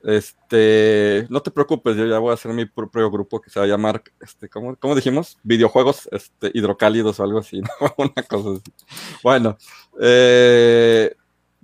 [0.02, 3.66] Este, no te preocupes, yo ya voy a hacer mi propio grupo que se va
[3.66, 5.38] a llamar, este, ¿cómo, cómo dijimos?
[5.42, 7.94] Videojuegos este, hidrocálidos o algo así, ¿no?
[7.98, 8.72] Una cosa así.
[9.22, 9.58] Bueno,
[10.00, 11.14] eh,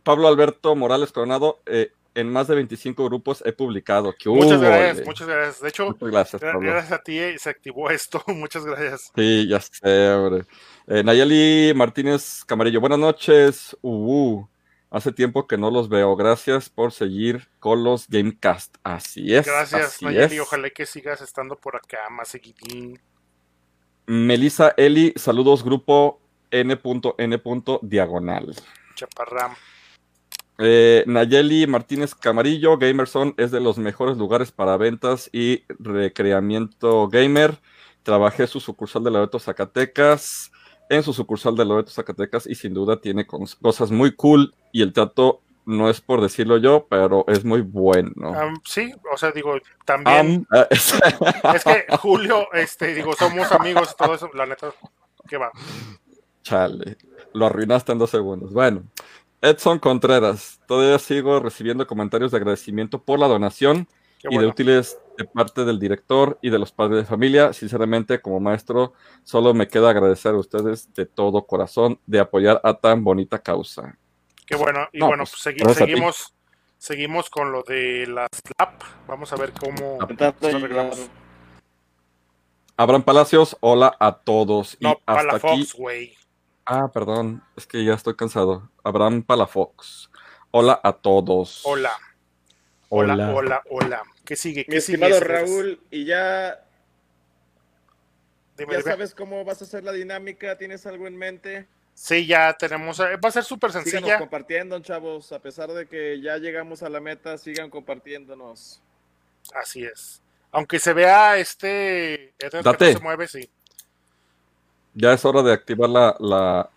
[0.03, 4.15] Pablo Alberto Morales Coronado, eh, en más de 25 grupos he publicado.
[4.27, 5.61] muchas gracias, muchas gracias.
[5.61, 8.23] De hecho, gracias, gracias, a ti eh, se activó esto.
[8.29, 9.13] muchas gracias.
[9.15, 10.45] Sí, ya sé, hombre.
[10.87, 13.77] Eh, Nayeli Martínez Camarillo, buenas noches.
[13.83, 14.45] Uh,
[14.91, 16.15] hace tiempo que no los veo.
[16.17, 18.77] Gracias por seguir con los Gamecast.
[18.83, 19.47] Así es.
[19.47, 20.39] Gracias, Nayeli.
[20.41, 23.01] Ojalá que sigas estando por acá más seguidín.
[24.07, 27.39] Melissa Eli, saludos, grupo N.N.
[27.83, 28.55] Diagonal.
[28.95, 29.55] Chaparram.
[30.59, 37.59] Eh, Nayeli Martínez Camarillo, Gamerson es de los mejores lugares para ventas y recreamiento gamer.
[38.03, 40.53] Trabajé su sucursal de Loreto Zacatecas,
[40.89, 44.93] en su sucursal de Loreto Zacatecas y sin duda tiene cosas muy cool y el
[44.93, 48.13] trato no es por decirlo yo, pero es muy bueno.
[48.65, 54.29] sí, o sea, digo, también ah, es que Julio, este, digo, somos amigos todo eso,
[54.35, 54.73] la neta,
[55.29, 55.51] ¿qué va?
[56.43, 56.97] Chale,
[57.33, 58.53] lo arruinaste en dos segundos.
[58.53, 58.83] Bueno,
[59.43, 63.89] Edson Contreras, todavía sigo recibiendo comentarios de agradecimiento por la donación
[64.23, 67.53] y de útiles de parte del director y de los padres de familia.
[67.53, 68.93] Sinceramente, como maestro,
[69.25, 73.99] solo me queda agradecer a ustedes de todo corazón de apoyar a tan bonita causa.
[74.47, 76.35] Qué bueno, y bueno, pues, pues seguimos,
[76.79, 78.81] seguimos con lo de las SLAP.
[79.09, 81.11] Vamos a ver cómo arreglamos.
[82.77, 84.77] Abraham Palacios, hola a todos.
[84.81, 85.69] No, y hasta aquí...
[85.77, 86.15] güey.
[86.65, 88.71] Ah, perdón, es que ya estoy cansado.
[88.85, 90.11] Abraham Palafox.
[90.51, 91.63] Hola a todos.
[91.65, 91.93] Hola.
[92.89, 94.03] Hola, hola, hola.
[94.25, 94.65] ¿Qué sigue?
[94.65, 95.05] ¿Qué Mi sigue?
[95.05, 96.65] estimado Raúl, y ya.
[98.59, 100.57] ¿Ya sabes cómo vas a hacer la dinámica?
[100.59, 101.67] ¿Tienes algo en mente?
[101.95, 103.01] Sí, ya tenemos.
[103.01, 104.01] Eh, va a ser súper sencilla.
[104.01, 105.33] Sigan compartiendo, chavos.
[105.33, 108.83] A pesar de que ya llegamos a la meta, sigan compartiéndonos.
[109.55, 110.23] Así es.
[110.51, 112.35] Aunque se vea este.
[112.63, 112.93] Date.
[112.93, 113.51] se mueve, sí.
[114.95, 116.69] Ya es hora de activar la,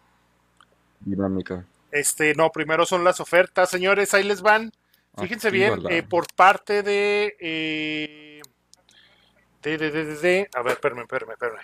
[1.01, 1.65] dinámica.
[1.91, 4.71] Este, no, primero son las ofertas, señores, ahí les van.
[5.17, 8.41] Fíjense bien, eh, por parte de, eh,
[9.61, 11.59] de, de, de, de, a ver, espérame, espérame, espérame.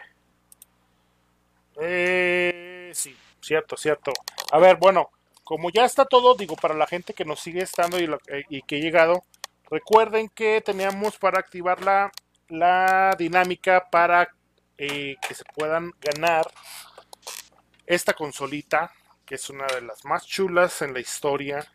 [1.82, 4.14] Eh, sí, cierto, cierto.
[4.52, 5.10] A ver, bueno,
[5.44, 8.62] como ya está todo, digo, para la gente que nos sigue estando y, eh, y
[8.62, 9.24] que ha llegado,
[9.70, 12.12] recuerden que teníamos para activar la,
[12.48, 14.30] la dinámica para
[14.84, 16.52] eh, que se puedan ganar
[17.86, 18.91] esta consolita,
[19.28, 21.72] que es una de las más chulas en la historia.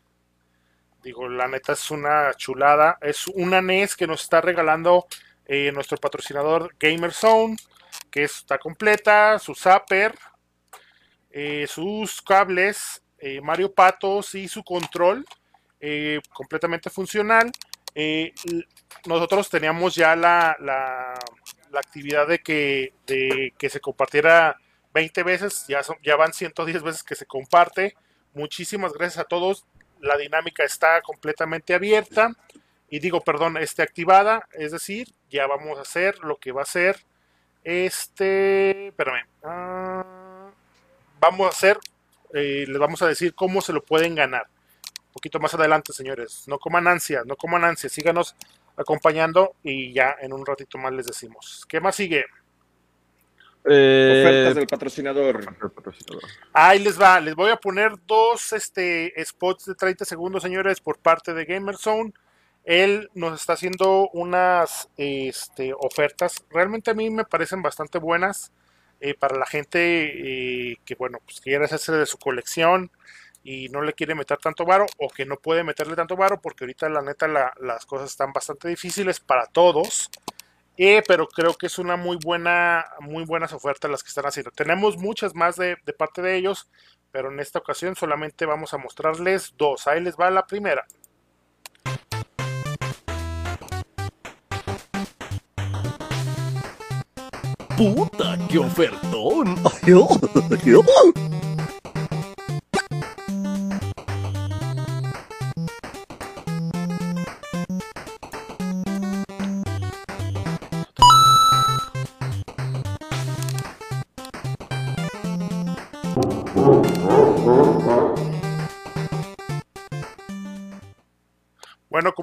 [1.04, 2.98] Digo, la neta es una chulada.
[3.00, 5.06] Es una NES que nos está regalando
[5.44, 7.56] eh, nuestro patrocinador GamerZone,
[8.10, 10.12] que está completa, su zapper,
[11.30, 13.04] eh, sus cables,
[13.40, 15.24] Mario Patos y su control
[16.32, 17.52] completamente funcional.
[19.04, 21.14] nosotros teníamos ya la
[21.74, 24.56] actividad de que, de que se compartiera
[24.94, 27.94] 20 veces, ya, son, ya van 110 veces que se comparte.
[28.34, 29.64] Muchísimas gracias a todos.
[30.00, 32.30] La dinámica está completamente abierta
[32.88, 36.66] y digo, perdón, esté activada, es decir, ya vamos a hacer lo que va a
[36.66, 37.04] ser
[37.66, 40.52] este, espérame, ah,
[41.18, 41.76] vamos a hacer,
[42.32, 44.46] eh, les vamos a decir cómo se lo pueden ganar.
[45.08, 46.44] Un poquito más adelante, señores.
[46.46, 47.90] No coman ansia, no coman ansia.
[47.90, 48.36] Síganos
[48.76, 51.64] acompañando y ya en un ratito más les decimos.
[51.68, 52.24] ¿Qué más sigue?
[53.68, 55.44] Eh, Ofertas del patrocinador.
[56.52, 60.98] Ahí les va, les voy a poner dos este, spots de 30 segundos, señores, por
[60.98, 62.12] parte de Gamerzone.
[62.64, 68.52] Él nos está haciendo unas este, ofertas, realmente a mí me parecen bastante buenas
[69.00, 72.90] eh, para la gente eh, que, bueno, pues quiere hacerse de su colección
[73.46, 76.64] y no le quiere meter tanto varo o que no puede meterle tanto varo porque
[76.64, 77.28] ahorita la neta
[77.60, 80.10] las cosas están bastante difíciles para todos.
[80.76, 84.50] Eh, pero creo que es una muy buena, muy buenas ofertas las que están haciendo.
[84.50, 86.68] Tenemos muchas más de, de parte de ellos,
[87.12, 89.86] pero en esta ocasión solamente vamos a mostrarles dos.
[89.86, 90.84] Ahí les va la primera.
[97.76, 99.54] ¡Puta, qué ofertón!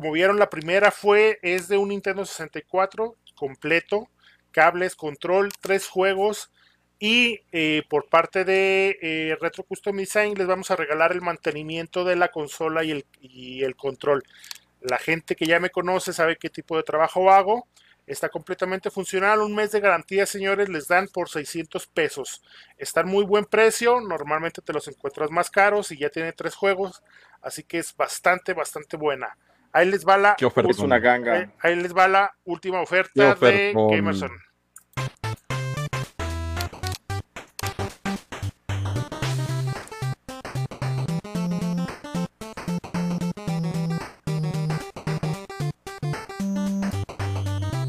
[0.04, 4.10] Como vieron, la primera fue, es de un Nintendo 64 completo,
[4.52, 6.52] cables, control, tres juegos
[7.00, 12.04] y eh, por parte de eh, Retro Custom Design les vamos a regalar el mantenimiento
[12.04, 14.24] de la consola y el, y el control.
[14.82, 17.70] La gente que ya me conoce sabe qué tipo de trabajo hago.
[18.06, 19.40] Está completamente funcional.
[19.40, 22.42] Un mes de garantía, señores, les dan por 600 pesos.
[22.78, 24.02] Están muy buen precio.
[24.02, 27.02] Normalmente te los encuentras más caros y ya tiene tres juegos.
[27.42, 29.38] Así que es bastante, bastante buena.
[29.74, 30.70] Ahí les va la, Qué oferta.
[30.72, 31.34] Es una ganga.
[31.34, 33.74] ahí- ahí les va la última Qué oferta de.
[33.74, 34.32] Gamerson.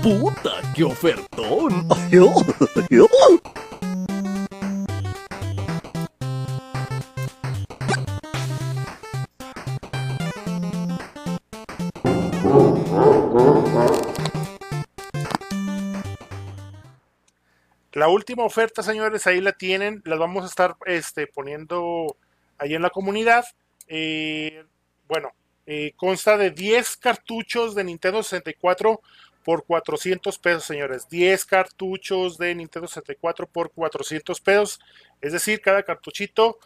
[0.03, 1.89] ¡Puta, qué ofertón!
[18.05, 20.03] La última oferta, señores, ahí la tienen.
[20.05, 22.19] Las vamos a estar este, poniendo
[22.59, 23.47] ahí en la comunidad.
[23.89, 24.63] Eh,
[25.09, 25.31] bueno,
[25.65, 29.01] eh, consta de 10 cartuchos de Nintendo 64
[29.43, 31.09] por 400 pesos, señores.
[31.09, 34.81] 10 cartuchos de Nintendo 64 por 400 pesos.
[35.23, 36.59] Es decir, cada cartuchito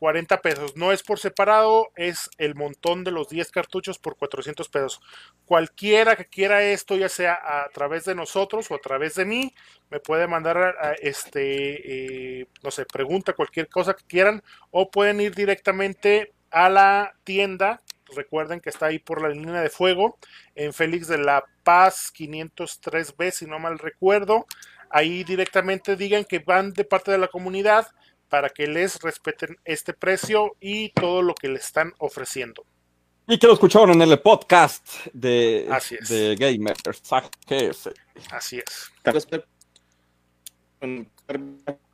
[0.00, 0.76] 40 pesos.
[0.76, 5.00] No es por separado, es el montón de los 10 cartuchos por 400 pesos.
[5.44, 9.54] Cualquiera que quiera esto, ya sea a través de nosotros o a través de mí,
[9.90, 15.20] me puede mandar a- este, eh, no sé, pregunta, cualquier cosa que quieran, o pueden
[15.20, 17.80] ir directamente a la tienda.
[18.16, 20.18] Recuerden que está ahí por la línea de fuego,
[20.54, 24.46] en Félix de la Paz 503B, si no mal recuerdo.
[24.90, 27.86] Ahí directamente digan que van de parte de la comunidad
[28.30, 32.64] para que les respeten este precio y todo lo que le están ofreciendo.
[33.26, 36.08] Y que lo escucharon en el podcast de, Así es.
[36.08, 36.80] de Gamers
[37.12, 37.90] AGS.
[38.30, 38.90] Así es.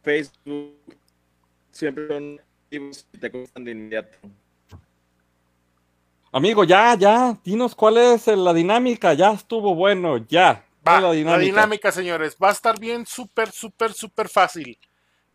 [0.02, 0.76] Facebook
[1.72, 4.18] siempre son activos y te cuestan de inmediato.
[6.32, 10.64] Amigo, ya, ya, dinos cuál es la dinámica, ya estuvo bueno, ya.
[10.86, 11.44] Va, ¿Cuál es la la dinámica?
[11.46, 11.92] dinámica?
[11.92, 14.78] señores, va a estar bien súper, súper, súper fácil.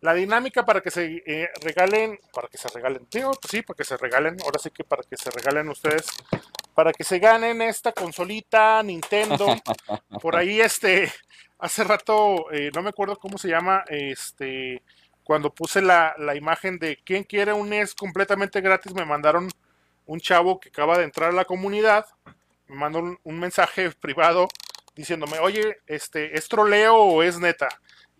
[0.02, 3.76] La dinámica para que se eh, regalen, para que se regalen, digo, pues sí, para
[3.76, 6.06] que se regalen, ahora sí que para que se regalen ustedes,
[6.74, 9.46] para que se ganen esta consolita Nintendo.
[10.20, 11.12] Por ahí, este,
[11.60, 14.82] hace rato, eh, no me acuerdo cómo se llama, este,
[15.22, 19.48] cuando puse la, la imagen de quién quiere un NES completamente gratis, me mandaron
[20.06, 22.06] un chavo que acaba de entrar a la comunidad,
[22.66, 24.48] me mandó un, un mensaje privado
[24.96, 27.68] diciéndome, oye, este, ¿es troleo o es neta?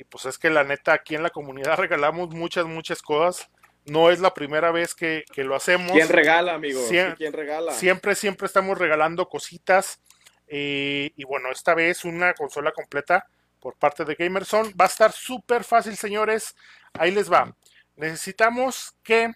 [0.03, 3.49] Y pues es que la neta, aquí en la comunidad regalamos muchas, muchas cosas.
[3.85, 5.93] No es la primera vez que, que lo hacemos.
[5.93, 6.81] ¿Quién regala, amigo?
[6.89, 7.73] ¿Quién regala?
[7.73, 10.01] Siempre, siempre estamos regalando cositas.
[10.49, 13.29] eh, y bueno, esta vez una consola completa
[13.61, 14.73] por parte de Gamerson.
[14.81, 16.57] Va a estar súper fácil, señores.
[16.95, 17.55] Ahí les va.
[17.95, 19.33] Necesitamos que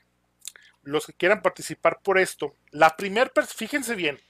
[0.83, 4.21] los que quieran participar por esto, la primer fíjense bien,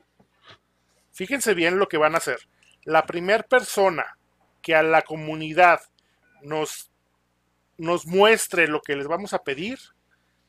[1.12, 2.38] fíjense bien lo que van a hacer.
[2.84, 4.18] La primer persona
[4.62, 5.80] que a la comunidad
[6.42, 6.90] nos,
[7.78, 9.78] nos muestre lo que les vamos a pedir,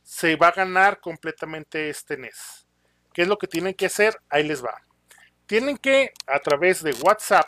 [0.03, 2.67] se va a ganar completamente este NES.
[3.13, 4.17] ¿Qué es lo que tienen que hacer?
[4.29, 4.81] Ahí les va.
[5.47, 7.47] Tienen que, a través de WhatsApp,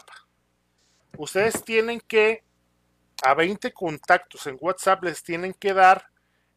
[1.17, 2.43] ustedes tienen que,
[3.23, 6.07] a 20 contactos en WhatsApp, les tienen que dar,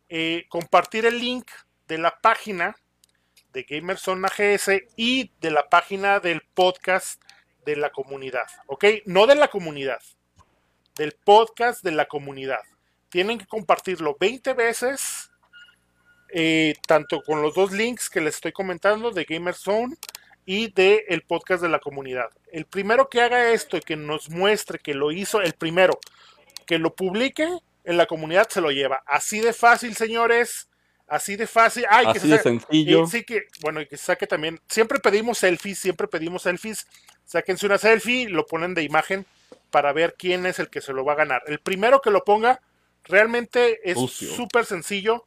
[0.09, 1.51] eh, compartir el link
[1.89, 2.75] de la página
[3.53, 7.23] de Gamerson AGS y de la página del podcast
[7.65, 8.85] de la comunidad, ¿ok?
[9.07, 10.01] No de la comunidad,
[10.97, 12.61] del podcast de la comunidad.
[13.09, 15.31] Tienen que compartirlo 20 veces,
[16.31, 19.97] eh, tanto con los dos links que les estoy comentando de Gamerzone
[20.47, 22.31] y de el podcast de la comunidad.
[22.51, 25.99] El primero que haga esto y que nos muestre que lo hizo, el primero
[26.67, 27.47] que lo publique
[27.85, 29.03] en la comunidad se lo lleva.
[29.07, 30.69] Así de fácil, señores.
[31.07, 31.85] Así de fácil.
[31.91, 33.05] Ay, que Así se de sencillo.
[33.05, 34.59] y sí que, bueno, y que saque también.
[34.69, 36.87] Siempre pedimos selfies, siempre pedimos selfies.
[37.25, 39.27] Sáquense una selfie, lo ponen de imagen
[39.73, 41.43] para ver quién es el que se lo va a ganar.
[41.47, 42.61] El primero que lo ponga
[43.03, 45.25] realmente es súper sencillo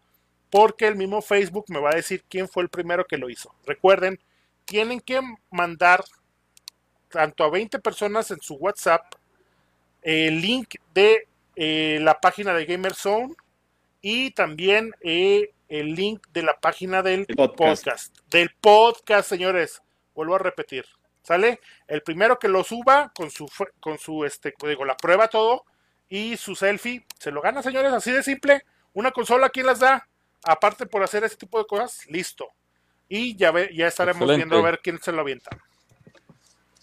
[0.50, 3.54] porque el mismo Facebook me va a decir quién fue el primero que lo hizo.
[3.66, 4.20] Recuerden,
[4.64, 5.20] tienen que
[5.52, 6.06] mandar
[7.10, 9.04] tanto a 20 personas en su WhatsApp
[10.02, 13.34] el link de eh, la página de Gamerzone
[14.02, 17.58] y también eh, el link de la página del El podcast.
[17.58, 18.18] podcast.
[18.30, 19.82] Del podcast, señores.
[20.14, 20.86] Vuelvo a repetir.
[21.26, 21.59] ¿Sale?
[21.88, 23.49] El primero que lo suba con su,
[23.80, 25.65] con su, este, digo, la prueba todo
[26.07, 28.63] y su selfie, se lo gana, señores, así de simple.
[28.93, 30.07] Una consola, ¿quién las da?
[30.43, 32.47] Aparte por hacer ese tipo de cosas, listo.
[33.09, 34.45] Y ya, ve, ya estaremos Excelente.
[34.45, 35.49] viendo a ver quién se lo avienta.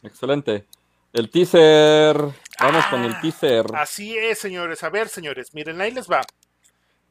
[0.03, 0.67] Excelente.
[1.13, 2.17] El teaser.
[2.61, 3.67] Vamos con el Ah, teaser.
[3.75, 4.83] Así es, señores.
[4.83, 6.23] A ver, señores, miren, ahí les va.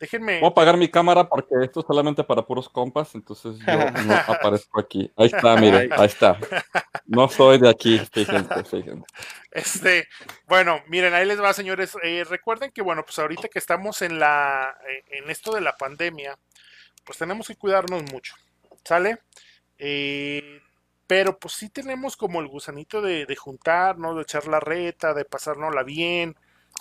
[0.02, 0.39] Déjenme.
[0.39, 3.66] Voy a apagar mi cámara porque esto es solamente para puros compas, entonces yo
[4.08, 5.12] no aparezco aquí.
[5.16, 6.39] Ahí está, miren, ahí está.
[7.06, 9.06] No soy de aquí, fíjense, fíjense.
[9.52, 10.08] Este,
[10.47, 11.95] bueno, miren, ahí les va, señores.
[12.02, 15.78] Eh, recuerden que, bueno, pues ahorita que estamos en la, eh, en esto de la
[15.78, 16.36] pandemia,
[17.06, 18.34] pues tenemos que cuidarnos mucho.
[18.84, 19.20] ¿Sale?
[19.78, 20.62] Eh,
[21.06, 25.26] pero pues sí tenemos como el gusanito de, de juntarnos, de echar la reta, de
[25.26, 26.36] pasárnosla bien,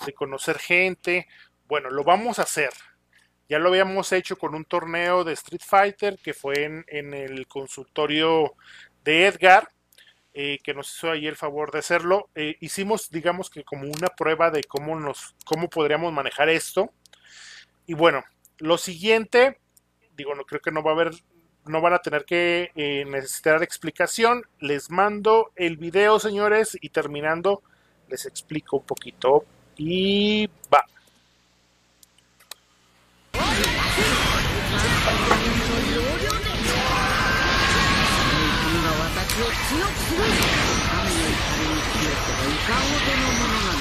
[0.07, 1.27] de conocer gente.
[1.67, 2.71] Bueno, lo vamos a hacer.
[3.51, 7.47] Ya lo habíamos hecho con un torneo de Street Fighter que fue en, en el
[7.47, 8.55] consultorio
[9.03, 9.67] de Edgar,
[10.33, 12.29] eh, que nos hizo ahí el favor de hacerlo.
[12.33, 16.93] Eh, hicimos, digamos que como una prueba de cómo nos, cómo podríamos manejar esto.
[17.85, 18.23] Y bueno,
[18.59, 19.59] lo siguiente,
[20.15, 21.11] digo, no creo que no va a haber,
[21.65, 24.43] no van a tener que eh, necesitar explicación.
[24.61, 27.63] Les mando el video, señores, y terminando
[28.07, 29.43] les explico un poquito.
[29.75, 30.85] Y va.
[39.41, 40.21] を強くする
[40.89, 43.80] 神の光に消えてはいかほどのものなの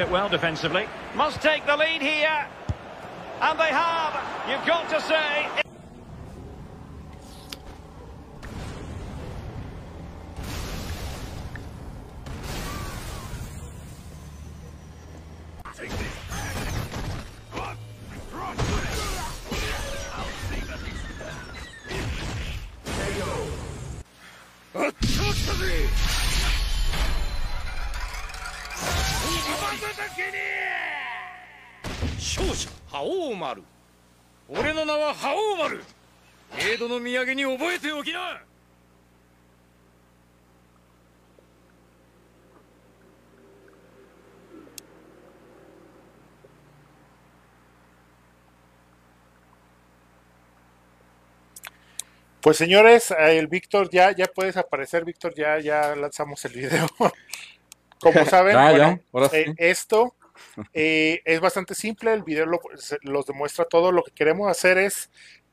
[0.00, 0.86] it well defensively.
[1.14, 2.46] Must take the lead here.
[3.40, 4.18] And they have.
[4.48, 5.69] You've got to say.
[37.19, 38.41] 産に覚えておきな
[52.41, 56.85] Pues señores, eh, el Víctor ya, ya puedes aparecer, Víctor, ya, ya lanzamos el video.
[57.99, 59.37] Como saben, Ya, ya, bueno, ahora sí.
[59.37, 60.15] eh, esto
[60.73, 63.91] eh, es bastante simple, el video lo- se- los demuestra todo.
[63.91, 65.09] Lo que queremos hacer es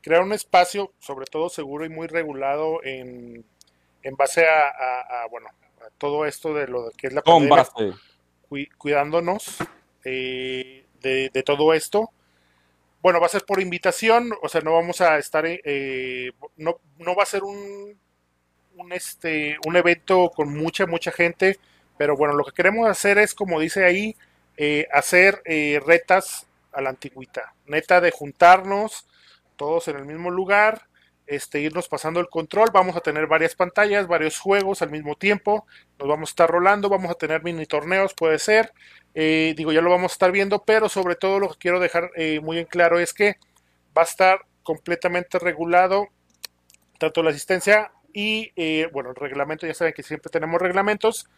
[0.08, 3.44] crear un espacio, sobre todo seguro y muy regulado en,
[4.02, 5.48] en base a, a- a, bueno,
[5.86, 7.68] a todo esto de lo que es la pandemia,
[8.78, 9.56] cuidándonos
[10.04, 12.10] eh, de, de todo esto.
[13.02, 17.14] Bueno, va a ser por invitación, o sea, no vamos a estar, eh, no, no
[17.14, 17.96] va a ser un,
[18.76, 21.58] un, este, un evento con mucha, mucha gente,
[21.96, 24.16] pero bueno, lo que queremos hacer es, como dice ahí,
[24.56, 25.42] eh, hacer
[25.86, 29.06] retas a la antigüita, neta de juntarnos
[29.58, 30.88] todos en el mismo lugar,
[31.28, 35.66] este, irnos pasando el control, vamos a tener varias pantallas, varios juegos al mismo tiempo,
[35.98, 38.72] nos vamos a estar rolando, vamos a tener mini torneos, puede ser,
[39.14, 42.10] eh, digo, ya lo vamos a estar viendo, pero sobre todo lo que quiero dejar
[42.16, 43.36] eh, muy en claro es que
[43.96, 46.08] va a estar completamente regulado
[46.98, 51.28] tanto la asistencia y, eh, bueno, el reglamento, ya saben que siempre tenemos reglamentos,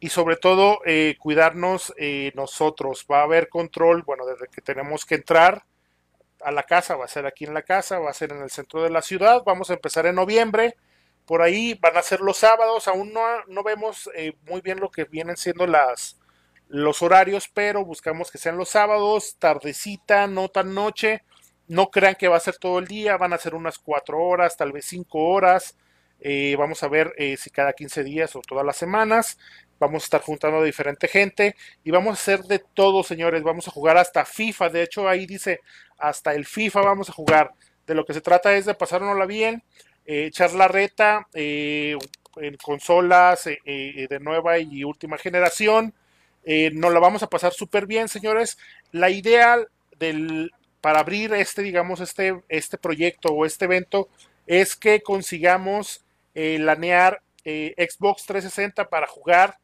[0.00, 0.78] y sobre todo
[1.18, 1.92] cuidarnos
[2.34, 3.04] nosotros.
[3.10, 5.64] Va a haber control, bueno, desde que tenemos que entrar
[6.40, 8.50] a la casa, va a ser aquí en la casa, va a ser en el
[8.50, 10.76] centro de la ciudad, vamos a empezar en noviembre,
[11.26, 14.90] por ahí van a ser los sábados, aún no, no vemos eh, muy bien lo
[14.90, 16.18] que vienen siendo las
[16.68, 21.22] los horarios, pero buscamos que sean los sábados, tardecita, no tan noche,
[21.66, 24.56] no crean que va a ser todo el día, van a ser unas cuatro horas,
[24.56, 25.76] tal vez cinco horas,
[26.20, 29.38] eh, vamos a ver eh, si cada 15 días o todas las semanas,
[29.78, 31.54] vamos a estar juntando a diferente gente
[31.84, 33.42] y vamos a hacer de todo, señores.
[33.42, 34.68] Vamos a jugar hasta FIFA.
[34.70, 35.60] De hecho, ahí dice
[35.98, 37.52] hasta el FIFA vamos a jugar.
[37.86, 39.62] De lo que se trata es de pasárnosla bien,
[40.04, 41.96] eh, echar la reta eh,
[42.36, 45.94] en consolas eh, eh, de nueva y última generación.
[46.72, 48.56] Nos la vamos a pasar súper bien, señores.
[48.90, 49.58] La idea
[49.98, 50.50] del,
[50.80, 54.08] para abrir este, digamos, este, este proyecto o este evento
[54.46, 59.58] es que consigamos lanear Xbox 360 para jugar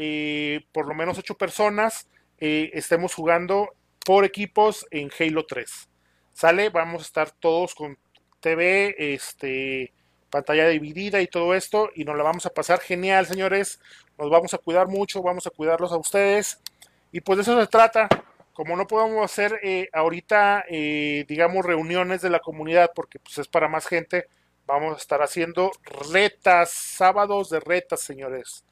[0.00, 2.06] eh, por lo menos ocho personas,
[2.38, 3.74] eh, estemos jugando
[4.06, 5.88] por equipos en Halo 3.
[6.32, 6.70] ¿Sale?
[6.70, 7.98] Vamos a estar todos con
[8.38, 9.92] TV, este,
[10.30, 13.80] pantalla dividida y todo esto, y nos la vamos a pasar genial, señores.
[14.16, 16.60] Nos vamos a cuidar mucho, vamos a cuidarlos a ustedes.
[17.10, 18.08] Y pues de eso se trata.
[18.52, 23.66] Como no podemos hacer eh, ahorita, digamos, reuniones de la comunidad, porque pues es para
[23.68, 24.26] más gente,
[24.64, 25.72] vamos a estar haciendo
[26.12, 28.64] retas, sábados de retas, señores.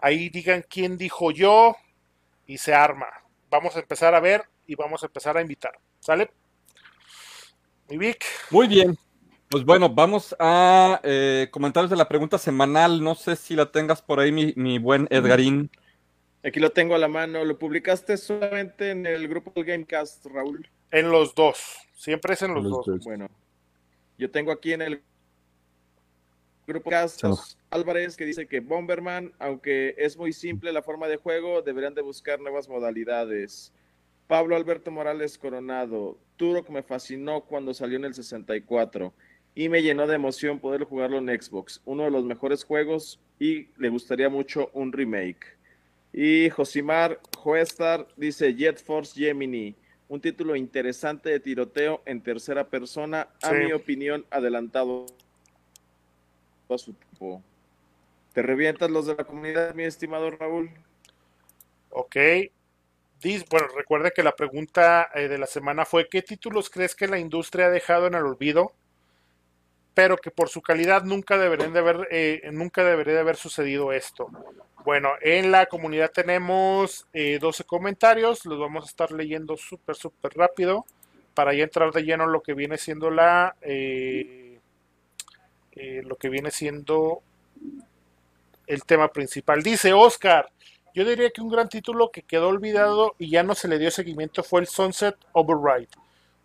[0.00, 1.76] Ahí digan quién dijo yo
[2.46, 3.08] y se arma.
[3.50, 5.72] Vamos a empezar a ver y vamos a empezar a invitar.
[6.00, 6.30] ¿Sale?
[7.88, 8.24] Mi Vic.
[8.50, 8.96] Muy bien.
[9.48, 13.02] Pues bueno, vamos a eh, comentarios de la pregunta semanal.
[13.02, 15.70] No sé si la tengas por ahí, mi, mi buen Edgarín.
[16.44, 17.44] Aquí lo tengo a la mano.
[17.44, 20.68] ¿Lo publicaste solamente en el grupo del Gamecast, Raúl?
[20.90, 21.78] En los dos.
[21.94, 22.86] Siempre es en los, Los dos.
[22.86, 23.04] dos.
[23.04, 23.28] Bueno,
[24.18, 25.02] yo tengo aquí en el
[26.68, 31.62] grupo Castos Álvarez que dice que Bomberman, aunque es muy simple la forma de juego,
[31.62, 33.72] deberían de buscar nuevas modalidades.
[34.26, 39.12] Pablo Alberto Morales Coronado, Turok me fascinó cuando salió en el 64
[39.54, 43.68] y me llenó de emoción poder jugarlo en Xbox, uno de los mejores juegos y
[43.78, 45.56] le gustaría mucho un remake.
[46.12, 49.74] Y Josimar Joestar dice Jet Force Gemini,
[50.08, 53.56] un título interesante de tiroteo en tercera persona, a Sí.
[53.56, 55.06] mi opinión, adelantado
[56.74, 57.42] a su tiempo.
[58.32, 60.70] ¿Te revientas los de la comunidad, mi estimado Raúl?
[61.90, 62.16] Ok.
[63.50, 67.18] Bueno, recuerde que la pregunta eh, de la semana fue: ¿qué títulos crees que la
[67.18, 68.72] industria ha dejado en el olvido?
[69.94, 73.92] Pero que por su calidad nunca deberían de haber, eh, nunca debería de haber sucedido
[73.92, 74.30] esto.
[74.84, 80.32] Bueno, en la comunidad tenemos eh, 12 comentarios, los vamos a estar leyendo súper, súper
[80.34, 80.86] rápido
[81.34, 84.37] para ya entrar de lleno en lo que viene siendo la, eh,
[85.78, 87.22] eh, lo que viene siendo
[88.66, 89.62] el tema principal.
[89.62, 90.50] Dice Oscar,
[90.94, 93.90] yo diría que un gran título que quedó olvidado y ya no se le dio
[93.90, 95.88] seguimiento fue el Sunset Override,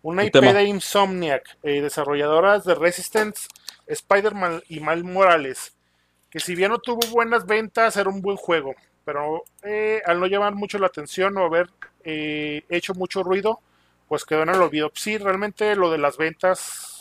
[0.02, 0.52] una IP tema.
[0.52, 3.48] de Insomniac, eh, desarrolladoras de Resistance,
[3.86, 5.74] Spider-Man y Miles Morales,
[6.30, 8.74] que si bien no tuvo buenas ventas, era un buen juego,
[9.04, 11.68] pero eh, al no llamar mucho la atención o haber
[12.04, 13.60] eh, hecho mucho ruido,
[14.08, 14.90] pues quedó en el olvido.
[14.94, 16.93] Sí, realmente lo de las ventas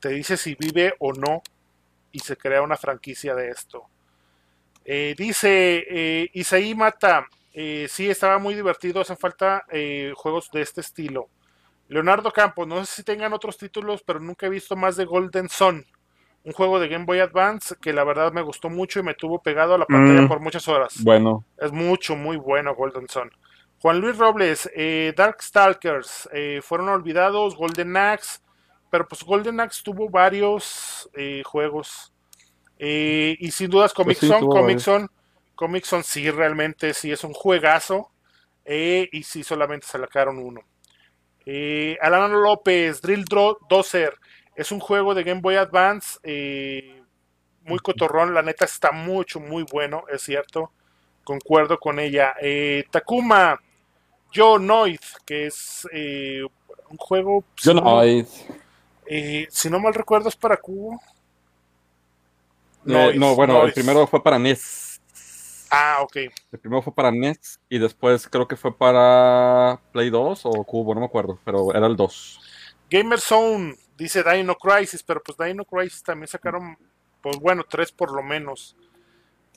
[0.00, 1.42] te dice si vive o no
[2.12, 3.84] y se crea una franquicia de esto.
[4.84, 9.64] Eh, dice eh, Isaí Mata, eh, sí, estaba muy divertido, hacen falta
[10.14, 11.28] juegos de este estilo.
[11.88, 15.48] Leonardo Campos, no sé si tengan otros títulos, pero nunca he visto más de Golden
[15.48, 15.84] Sun,
[16.44, 19.40] un juego de Game Boy Advance que la verdad me gustó mucho y me tuvo
[19.42, 20.28] pegado a la pantalla Mm.
[20.28, 20.94] por muchas horas.
[21.02, 23.30] Bueno, Es mucho, muy bueno Golden Sun.
[23.80, 24.68] Juan Luis Robles,
[25.16, 26.28] Darkstalkers,
[26.62, 28.40] fueron olvidados, Golden Axe,
[28.96, 32.14] pero pues Golden Axe tuvo varios eh, juegos.
[32.78, 34.78] Eh, y sin dudas Comic Pues sí, Zone, tuvo Comic.
[34.78, 35.06] Zone,
[35.54, 38.10] Comic Zone sí, realmente sí es un juegazo.
[38.64, 40.62] eh, y sí solamente se sacaron uno.
[41.44, 43.24] Eh, Alan López, Drill
[43.68, 44.14] Dozer,
[44.54, 46.18] es un juego de Game Boy Advance,
[47.62, 50.72] muy cotorrón, la neta está mucho, muy bueno, es cierto,
[51.22, 52.34] concuerdo con ella.
[52.90, 53.60] Takuma,
[54.32, 56.42] Yo Noid, que es eh,
[56.88, 58.02] un juego, yo si no.
[59.06, 61.00] Eh, eh, si no mal recuerdo, es para cubo.
[62.86, 65.00] eh, Noise, no, bueno, el primero fue para NES.
[65.70, 66.16] Ah, ok.
[66.52, 70.94] El primero fue para NES y después creo que fue para Play 2 o Cubo,
[70.94, 72.40] no me acuerdo, pero era el 2.
[72.88, 76.76] Gamer Zone dice Dino Crisis, pero pues Dino Crisis también sacaron,
[77.20, 78.76] pues bueno, tres por lo menos.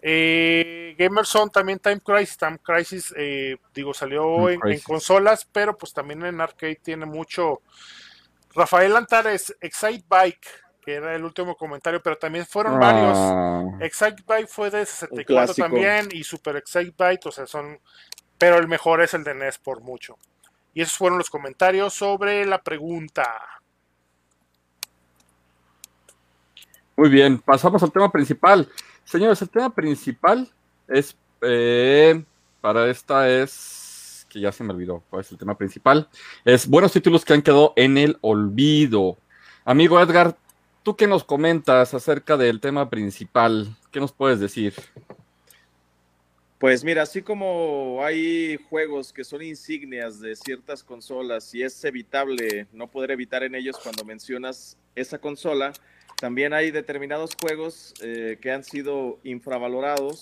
[0.02, 5.78] Eh, Gamer Zone también Time Crisis, Time Crisis, eh, digo, salió Time en, consolas, pero
[5.78, 7.62] pues también en arcade tiene mucho.
[8.54, 10.48] Rafael Antares, Excite Bike,
[10.82, 13.18] que era el último comentario, pero también fueron varios.
[13.18, 15.68] Ah, Excite Bike fue de 64 clásico.
[15.68, 17.80] también y Super Excite Bike, o sea, son.
[18.38, 20.18] Pero el mejor es el de NES por mucho.
[20.74, 23.28] Y esos fueron los comentarios sobre la pregunta.
[26.96, 28.70] Muy bien, pasamos al tema principal.
[29.04, 30.50] Señores, el tema principal
[30.88, 32.24] es eh,
[32.62, 33.79] para esta es
[34.30, 36.08] que ya se me olvidó cuál es el tema principal.
[36.46, 39.18] Es buenos títulos que han quedado en el olvido.
[39.66, 40.38] Amigo Edgar,
[40.84, 43.76] ¿tú qué nos comentas acerca del tema principal?
[43.92, 44.74] ¿Qué nos puedes decir?
[46.60, 52.68] Pues mira, así como hay juegos que son insignias de ciertas consolas y es evitable
[52.74, 55.72] no poder evitar en ellos cuando mencionas esa consola,
[56.18, 60.20] también hay determinados juegos eh, que han sido infravalorados,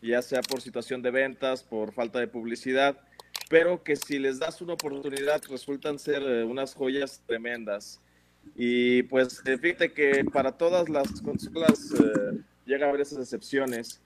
[0.00, 3.00] ya sea por situación de ventas, por falta de publicidad,
[3.48, 8.00] pero que si les das una oportunidad resultan ser eh, unas joyas tremendas.
[8.56, 14.00] Y pues eh, fíjate que para todas las consolas eh, llega a haber esas excepciones.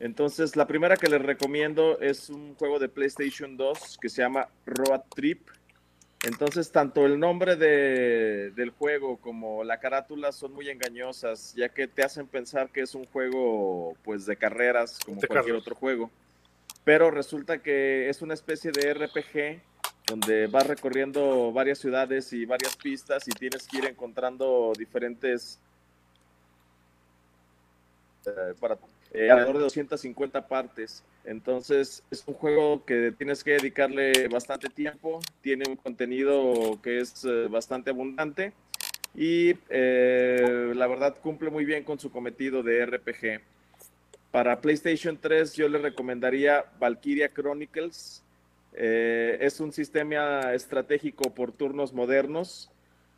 [0.00, 4.48] Entonces, la primera que les recomiendo es un juego de PlayStation 2 que se llama
[4.66, 5.40] Road Trip.
[6.26, 11.86] Entonces, tanto el nombre de- del juego como la carátula son muy engañosas, ya que
[11.86, 15.60] te hacen pensar que es un juego pues de carreras como De cualquier carreras.
[15.62, 16.10] otro juego.
[16.84, 19.62] Pero resulta que es una especie de RPG
[20.06, 25.58] donde vas recorriendo varias ciudades y varias pistas y tienes que ir encontrando diferentes
[28.26, 28.54] eh,
[29.14, 31.04] eh, alrededor de 250 partes.
[31.24, 37.24] Entonces es un juego que tienes que dedicarle bastante tiempo, tiene un contenido que es
[37.24, 38.52] eh, bastante abundante
[39.14, 43.40] y eh, la verdad cumple muy bien con su cometido de RPG.
[44.34, 48.24] Para PlayStation 3 yo le recomendaría Valkyria Chronicles.
[48.72, 52.68] Eh, es un sistema estratégico por turnos modernos.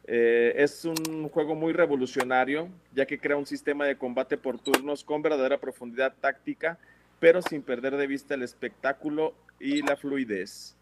[0.06, 5.04] Eh, es un juego muy revolucionario, ya que crea un sistema de combate por turnos
[5.04, 6.78] con verdadera profundidad táctica,
[7.18, 10.75] pero sin perder de vista el espectáculo y la fluidez.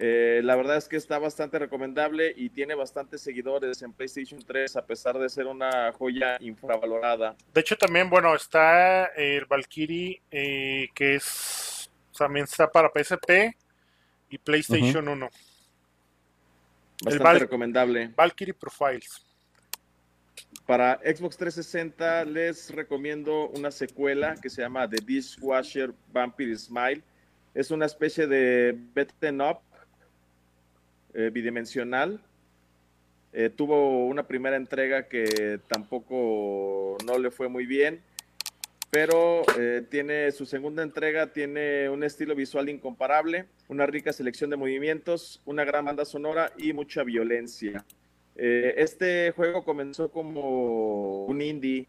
[0.00, 4.76] Eh, la verdad es que está bastante recomendable y tiene bastantes seguidores en PlayStation 3,
[4.76, 7.34] a pesar de ser una joya infravalorada.
[7.52, 13.56] De hecho, también, bueno, está el Valkyrie, eh, que es también está para PSP
[14.30, 15.28] y PlayStation 1.
[17.02, 18.12] Bastante Val- recomendable.
[18.16, 19.24] Valkyrie Profiles.
[20.66, 27.02] Para Xbox 360 les recomiendo una secuela que se llama The Dishwasher Vampire Smile.
[27.54, 29.60] Es una especie de beat'em up
[31.18, 32.20] eh, bidimensional.
[33.32, 38.00] Eh, tuvo una primera entrega que tampoco no le fue muy bien,
[38.90, 44.56] pero eh, tiene su segunda entrega, tiene un estilo visual incomparable, una rica selección de
[44.56, 47.84] movimientos, una gran banda sonora y mucha violencia.
[48.36, 51.88] Eh, este juego comenzó como un indie,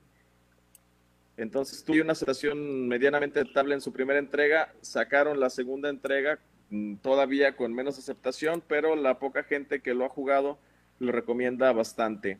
[1.37, 6.39] entonces tuvo una aceptación medianamente estable en su primera entrega, sacaron la segunda entrega
[7.01, 10.57] todavía con menos aceptación, pero la poca gente que lo ha jugado
[10.99, 12.37] lo recomienda bastante.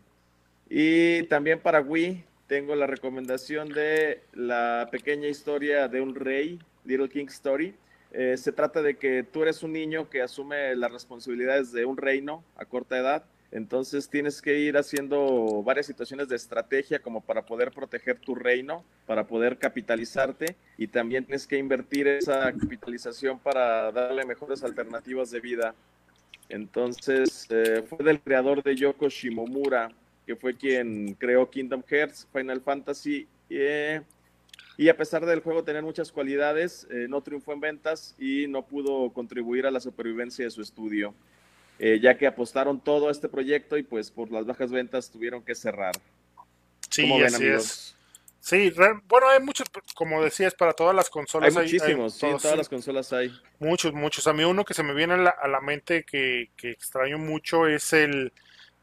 [0.69, 7.09] Y también para Wii tengo la recomendación de la pequeña historia de un rey, Little
[7.09, 7.75] King Story.
[8.11, 11.97] Eh, se trata de que tú eres un niño que asume las responsabilidades de un
[11.97, 13.23] reino a corta edad.
[13.51, 18.83] Entonces tienes que ir haciendo varias situaciones de estrategia como para poder proteger tu reino,
[19.07, 25.39] para poder capitalizarte y también tienes que invertir esa capitalización para darle mejores alternativas de
[25.39, 25.73] vida.
[26.47, 29.91] Entonces eh, fue del creador de Yoko Shimomura,
[30.27, 34.01] que fue quien creó Kingdom Hearts, Final Fantasy eh,
[34.77, 38.65] y a pesar del juego tener muchas cualidades, eh, no triunfó en ventas y no
[38.65, 41.15] pudo contribuir a la supervivencia de su estudio,
[41.79, 45.43] eh, ya que apostaron todo a este proyecto y pues por las bajas ventas tuvieron
[45.43, 45.93] que cerrar.
[46.89, 47.63] Sí, ¿Cómo ven, así amigos?
[47.65, 47.95] es.
[48.41, 51.53] Sí, re- bueno, hay muchos, como decías, para todas las Hay consolas.
[51.53, 52.57] muchísimos, sí, en todos, todas sí.
[52.57, 53.31] las consolas hay.
[53.59, 54.27] Muchos, muchos.
[54.27, 57.17] A mí uno que se me viene a la, a la mente que, que extraño
[57.17, 58.31] mucho es el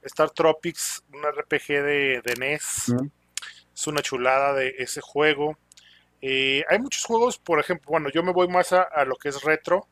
[0.02, 2.94] Star Tropics, un RPG de, de NES.
[3.74, 5.58] Es una chulada de ese juego.
[6.20, 9.30] Eh, hay muchos juegos, por ejemplo, bueno, yo me voy más a, a lo que
[9.30, 9.88] es retro.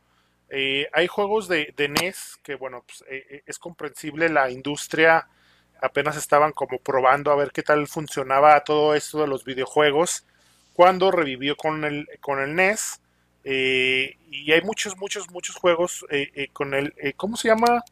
[0.56, 5.26] Eh, hay juegos de, de NES que, bueno, pues, eh, eh, es comprensible, la industria
[5.82, 10.24] apenas estaban como probando a ver qué tal funcionaba todo esto de los videojuegos
[10.72, 13.00] cuando revivió con el, con el NES.
[13.42, 16.06] eh, y hay muchos, muchos, muchos juegos
[16.52, 17.82] con el, ¿cómo se llama?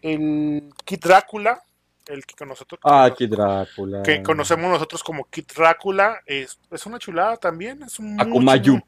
[0.00, 1.60] El Kid Drácula,
[2.06, 4.02] el que con nosotros, Ah, aquí Drácula.
[4.04, 8.80] que conocemos nosotros como Kid Drácula, es, es una chulada también, es un muy Akumayu.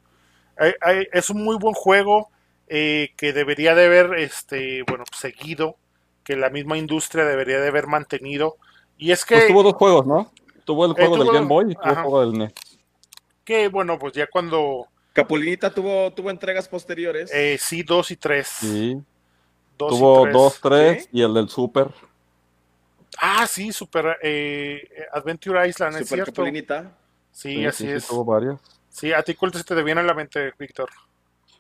[0.81, 2.31] hay- es un muy buen juego
[2.75, 5.77] eh, que debería de haber este, bueno, seguido,
[6.25, 8.57] que la misma industria debería de haber mantenido.
[8.97, 10.33] Y es que, Pues tuvo dos juegos, ¿no?
[10.65, 12.53] Tuvo el Eh, juego tuvo- del Game Boy y tuvo el juego del NES.
[13.45, 17.31] que, bueno, pues ya cuando Capulinita tuvo, tuvo entregas posteriores.
[17.35, 18.47] eh, sí, dos y tres.
[18.49, 18.97] Sí.
[19.77, 20.33] dos y Tuvo tres.
[20.33, 21.09] dos, tres ¿Sí?
[21.13, 21.89] y el del Super.
[23.19, 26.33] Ah, sí, Super eh, Adventure Island, es Super cierto.
[26.33, 26.93] Capulinita.
[27.31, 28.07] Sí, Sí, así sí, sí, es.
[28.07, 28.61] tuvo varios.
[28.89, 30.89] Sí, a ti cuál se te viene a la mente, Víctor.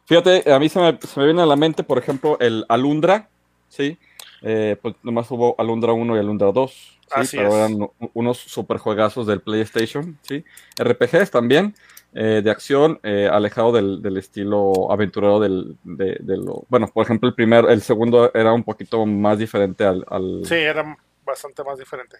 [0.06, 3.28] Fíjate, a mí se me, se me viene a la mente, por ejemplo, el Alundra,
[3.68, 3.98] ¿sí?
[4.42, 6.98] Eh, pues nomás hubo Alundra 1 y Alundra 2, ¿sí?
[7.12, 7.54] Así Pero es.
[7.54, 10.44] eran unos super juegazos del PlayStation, ¿sí?
[10.78, 11.74] RPGs también,
[12.14, 16.64] eh, de acción, eh, alejado del, del estilo aventurero del, de, de lo...
[16.68, 20.04] Bueno, por ejemplo, el primero, el segundo era un poquito más diferente al...
[20.08, 22.16] al- Sí, era bastante más diferente.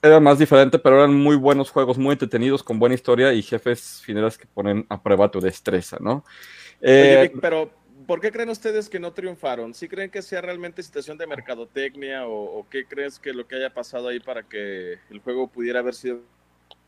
[0.00, 4.00] Era más diferente, pero eran muy buenos juegos, muy entretenidos, con buena historia y jefes
[4.04, 6.24] finales que ponen a prueba tu destreza, ¿no?
[6.80, 7.70] Eh, pero
[8.06, 9.74] ¿por qué creen ustedes que no triunfaron?
[9.74, 13.56] ¿Sí creen que sea realmente situación de mercadotecnia o, o qué crees que lo que
[13.56, 16.20] haya pasado ahí para que el juego pudiera haber sido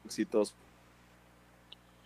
[0.04, 0.54] exitoso?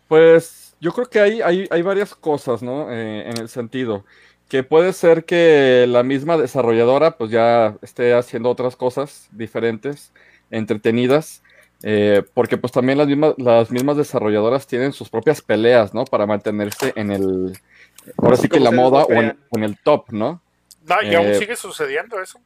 [0.08, 2.90] Pues yo creo que hay, hay, hay varias cosas, ¿no?
[2.92, 4.04] Eh, en el sentido
[4.48, 10.12] que puede ser que la misma desarrolladora pues ya esté haciendo otras cosas diferentes,
[10.50, 11.42] entretenidas,
[11.82, 16.04] eh, porque pues también las mismas, las mismas desarrolladoras tienen sus propias peleas, ¿no?
[16.04, 17.58] Para mantenerse en el,
[18.16, 19.38] ahora sí que en la moda o en, crean.
[19.50, 20.42] o en el top, ¿no?
[20.82, 22.40] No, y aún Eh, sigue sucediendo eso.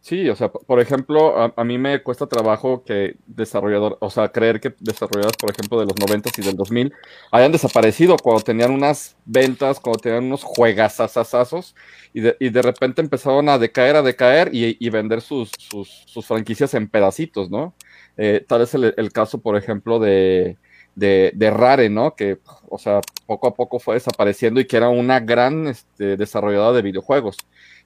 [0.00, 4.32] Sí, o sea, por ejemplo, a, a mí me cuesta trabajo que desarrollador, o sea,
[4.32, 6.92] creer que desarrolladoras, por ejemplo, de los 90 y del 2000
[7.30, 11.76] hayan desaparecido cuando tenían unas ventas, cuando tenían unos juegasasasazos
[12.12, 15.88] y de, y de repente empezaron a decaer, a decaer y, y vender sus, sus,
[16.06, 17.76] sus franquicias en pedacitos, ¿no?
[18.16, 20.58] Eh, tal es el, el caso, por ejemplo, de,
[20.94, 22.14] de, Rare, ¿no?
[22.14, 22.38] Que,
[22.68, 26.82] o sea, poco a poco fue desapareciendo y que era una gran este, desarrolladora de
[26.82, 27.36] videojuegos.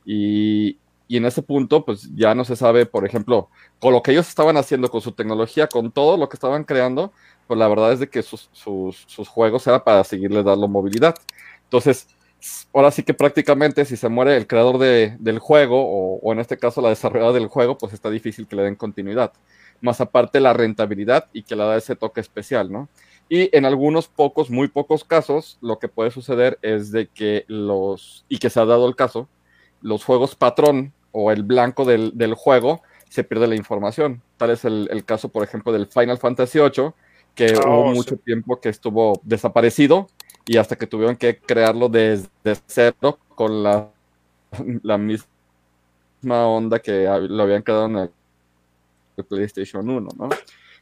[0.05, 0.79] Y,
[1.09, 3.49] y en ese punto, pues ya no se sabe, por ejemplo,
[3.79, 7.13] con lo que ellos estaban haciendo, con su tecnología, con todo lo que estaban creando,
[7.47, 11.15] pues la verdad es de que sus, sus, juegos era para seguirle dando movilidad.
[11.65, 12.09] Entonces,
[12.73, 16.41] ahora sí que prácticamente si se muere el creador de, del juego, o, o en
[16.41, 19.33] este caso la desarrolladora del juego, pues está difícil que le den continuidad.
[19.81, 22.89] Más aparte la rentabilidad y que le da ese toque especial, ¿no?
[23.29, 28.24] Y en algunos pocos, muy pocos casos, lo que puede suceder es de que los,
[28.29, 29.29] y que se ha dado el caso,
[29.83, 34.22] los juegos patrón o el blanco del, del juego se pierde la información.
[34.37, 36.93] Tal es el, el caso, por ejemplo, del Final Fantasy VIII,
[37.35, 37.95] que Oh, hubo sí.
[37.95, 40.09] mucho tiempo que estuvo desaparecido
[40.47, 42.29] y hasta que tuvieron que crearlo desde
[42.66, 43.91] cero con la,
[44.83, 45.27] la misma
[46.22, 48.11] onda que lo habían creado en el,
[49.17, 50.29] el PlayStation 1, ¿no?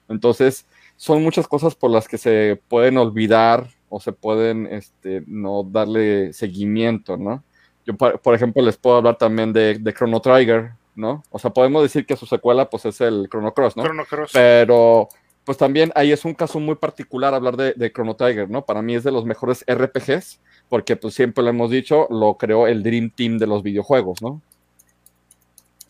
[0.08, 0.66] Entonces,
[0.96, 6.32] son muchas cosas por las que se pueden olvidar o se pueden este, no darle
[6.32, 7.42] seguimiento, ¿no?
[7.86, 11.22] Yo, por, por ejemplo, les puedo hablar también de, de Chrono Trigger, ¿no?
[11.30, 13.84] O sea, podemos decir que su secuela, pues, es el Chrono Cross, ¿no?
[13.84, 14.30] Chrono Cross.
[14.32, 15.08] Pero,
[15.44, 18.64] pues también ahí es un caso muy particular hablar de, de Chrono Trigger, ¿no?
[18.64, 22.66] Para mí es de los mejores RPGs, porque pues siempre lo hemos dicho, lo creó
[22.66, 24.40] el Dream Team de los videojuegos, ¿no?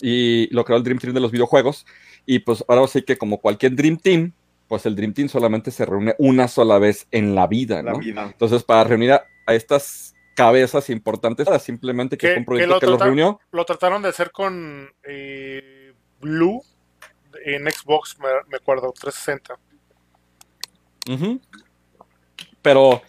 [0.00, 1.86] Y lo creó el Dream Team de los videojuegos,
[2.26, 4.32] y pues ahora sí que como cualquier Dream Team,
[4.68, 7.98] pues el Dream Team solamente se reúne una sola vez en la vida, La ¿no?
[7.98, 8.24] vida.
[8.24, 12.80] Entonces, para reunir a, a estas cabezas importantes, simplemente que fue un que proyecto lo
[12.80, 16.62] que los reunió, Lo trataron de hacer con eh, Blue
[17.44, 19.58] en Xbox, me, me acuerdo, 360.
[21.10, 21.40] Ujú.
[22.62, 23.02] Pero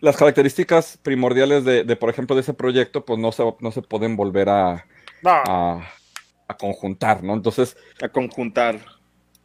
[0.00, 3.82] las características primordiales de, de, por ejemplo, de ese proyecto, pues no se, no se
[3.82, 4.86] pueden volver a,
[5.22, 5.88] No, a,
[6.50, 7.34] a conjuntar, ¿no?
[7.34, 8.80] Entonces, A conjuntar.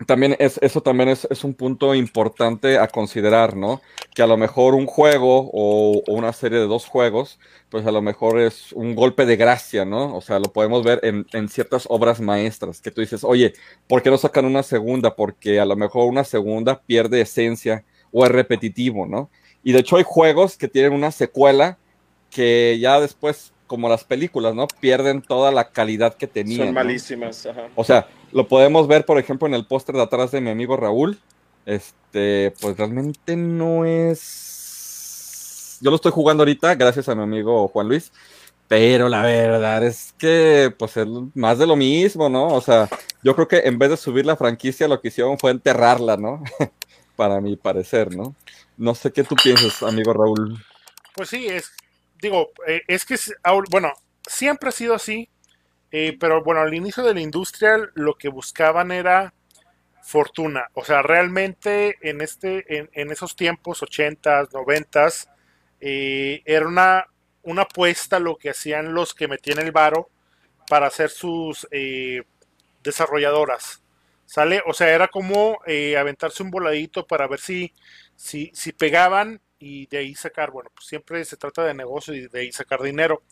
[0.06, 3.82] también es, eso también es, es un punto importante a considerar, ¿no?
[4.14, 7.40] Que a lo mejor un juego o, o una serie de dos juegos,
[7.70, 10.14] pues a lo mejor es un golpe de gracia, ¿no?
[10.16, 13.54] O sea, lo podemos ver en, en ciertas obras maestras, que tú dices, oye,
[13.88, 15.16] ¿por qué no sacan una segunda?
[15.16, 19.30] Porque a lo mejor una segunda pierde esencia o es repetitivo, ¿no?
[19.64, 21.78] Y de hecho hay juegos que tienen una secuela
[22.30, 24.68] que ya después, como las películas, ¿no?
[24.80, 26.58] Pierden toda la calidad que tenían.
[26.60, 26.74] Son ¿no?
[26.74, 27.46] malísimas.
[27.46, 27.68] Ajá.
[27.76, 30.78] O sea, lo podemos ver, por ejemplo, en el póster de atrás de mi amigo
[30.78, 31.20] Raúl.
[31.66, 35.78] Este, pues realmente no es.
[35.82, 38.12] Yo lo estoy jugando ahorita, gracias a mi amigo Juan Luis.
[38.68, 42.48] Pero la verdad es que, pues, es más de lo mismo, ¿no?
[42.48, 42.90] O sea,
[43.22, 46.44] yo creo que en vez de subir la franquicia, lo que hicieron fue enterrarla, ¿no?
[47.16, 48.36] Para mi parecer, ¿no?
[48.78, 50.58] No sé qué tú piensas, amigo Raúl.
[51.14, 51.72] pues sí, es,
[52.26, 53.16] digo, eh, es que,
[53.70, 53.94] bueno,
[54.28, 55.30] siempre ha sido así,
[55.92, 59.34] eh, pero bueno, al inicio de la industria lo que buscaban era
[60.02, 65.28] fortuna, o sea, realmente en, este, en, esos tiempos, 80s, 90s,
[65.82, 67.06] eh, era una,
[67.44, 70.10] una apuesta lo que hacían los que metían el varo
[70.68, 71.68] para hacer sus
[72.84, 73.82] desarrolladoras.
[74.28, 74.64] ¿Sale?
[74.66, 75.60] O sea, era como
[75.98, 77.72] aventarse un voladito para ver si,
[78.16, 80.52] si, si pegaban y de ahí sacar.
[80.52, 83.24] Bueno, pues siempre se trata de negocio y de ahí sacar dinero.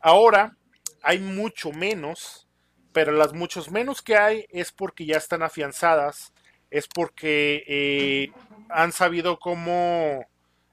[0.00, 0.56] Ahora
[1.02, 2.48] hay mucho menos,
[2.92, 6.32] pero las muchos menos que hay es porque ya están afianzadas,
[6.70, 8.32] es porque eh,
[8.68, 10.26] han sabido cómo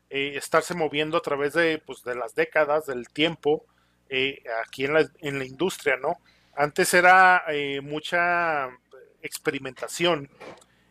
[0.09, 3.65] eh, estarse moviendo a través de, pues, de las décadas, del tiempo,
[4.09, 6.17] eh, aquí en la, en la industria, ¿no?
[6.55, 7.43] Antes era
[7.83, 8.67] mucha
[9.21, 10.27] experimentación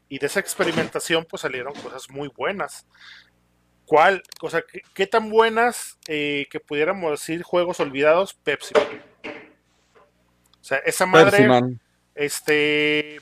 [0.09, 2.87] y de esa experimentación pues salieron cosas muy buenas.
[3.87, 4.23] ¿Cuál?
[4.43, 8.35] O sea, ¿qué, qué tan buenas eh, que pudiéramos decir juegos olvidados?
[8.35, 8.75] Pepsi.
[8.75, 9.03] Man.
[10.61, 11.79] O sea, esa madre Pepsi
[12.17, 13.21] este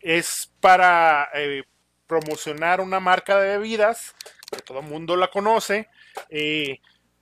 [0.00, 1.64] es para eh,
[2.06, 4.14] promocionar una marca de bebidas
[4.50, 5.88] que todo el mundo la conoce,
[6.28, 6.78] eh,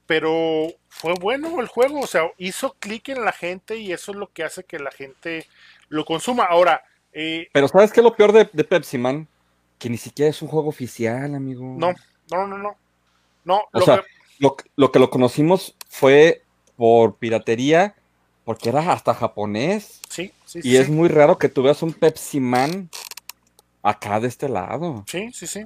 [0.07, 4.19] pero fue bueno el juego, o sea, hizo clic en la gente y eso es
[4.19, 5.47] lo que hace que la gente
[5.89, 6.45] lo consuma.
[6.45, 9.27] Ahora, eh, Pero ¿sabes qué es lo peor de, de Pepsi Man?
[9.79, 11.65] Que ni siquiera es un juego oficial, amigo.
[11.79, 11.95] no,
[12.31, 12.77] no, no, no.
[13.45, 14.07] No, O lo sea, que-
[14.39, 16.43] lo, lo que lo conocimos fue
[16.77, 17.95] por piratería,
[18.45, 20.01] porque era hasta japonés.
[20.09, 22.89] sí, sí, Y sí, es muy raro que tú veas un Pepsi Man
[23.83, 25.05] acá de este lado.
[25.07, 25.65] sí, sí, sí.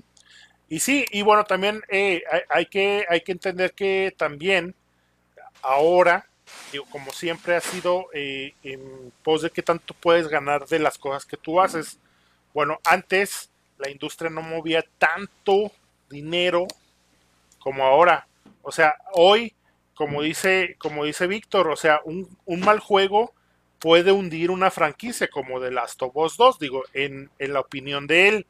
[0.68, 4.74] Y sí, y bueno, también eh, hay, hay que, hay que entender que también
[5.62, 6.26] ahora,
[6.72, 10.98] digo, como siempre ha sido eh, en pos de qué tanto puedes ganar de las
[10.98, 11.98] cosas que tú haces.
[12.52, 15.72] Bueno, antes la industria no movía tanto
[16.08, 16.66] dinero
[17.58, 18.26] como ahora.
[18.62, 19.54] O sea, hoy,
[19.94, 23.32] como dice, como dice Víctor, o sea, un, un mal juego
[23.78, 28.06] puede hundir una franquicia como The Last of Us 2, digo, en, en la opinión
[28.06, 28.46] de él,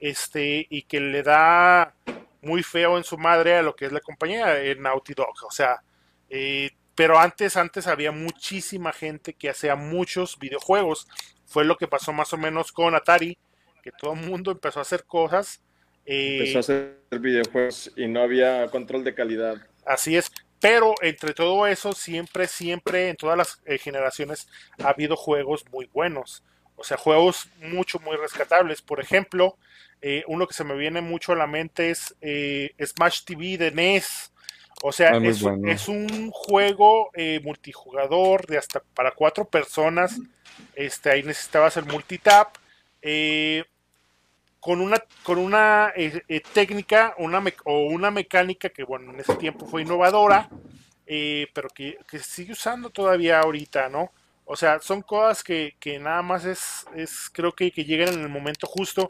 [0.00, 1.94] este, y que le da
[2.42, 5.34] muy feo en su madre a lo que es la compañía, en Naughty Dog.
[5.46, 5.82] O sea,
[6.28, 11.06] eh, pero antes, antes había muchísima gente que hacía muchos videojuegos.
[11.46, 13.38] Fue lo que pasó más o menos con Atari,
[13.82, 15.62] que todo el mundo empezó a hacer cosas.
[16.06, 19.56] Eh, Empezó a hacer videojuegos y no había control de calidad.
[19.84, 20.30] Así es.
[20.60, 24.48] Pero entre todo eso, siempre, siempre, en todas las eh, generaciones
[24.78, 26.44] ha habido juegos muy buenos.
[26.76, 28.80] O sea, juegos mucho, muy rescatables.
[28.82, 29.58] Por ejemplo,
[30.00, 33.70] eh, uno que se me viene mucho a la mente es eh, Smash TV de
[33.72, 34.32] NES.
[34.82, 35.70] O sea, Ah, es, bueno.
[35.70, 40.18] es un juego eh, multijugador de hasta para cuatro personas.
[40.74, 42.56] Este, ahí necesitabas el multitap.
[43.00, 43.64] Eh,
[44.62, 49.18] con una, con una eh, eh, técnica una me- o una mecánica que, bueno, en
[49.18, 50.48] ese tiempo fue innovadora,
[51.04, 54.12] eh, pero que, que se sigue usando todavía ahorita, ¿no?
[54.44, 58.20] O sea, son cosas que, que nada más es, es creo que, que llegan en
[58.22, 59.08] el momento justo.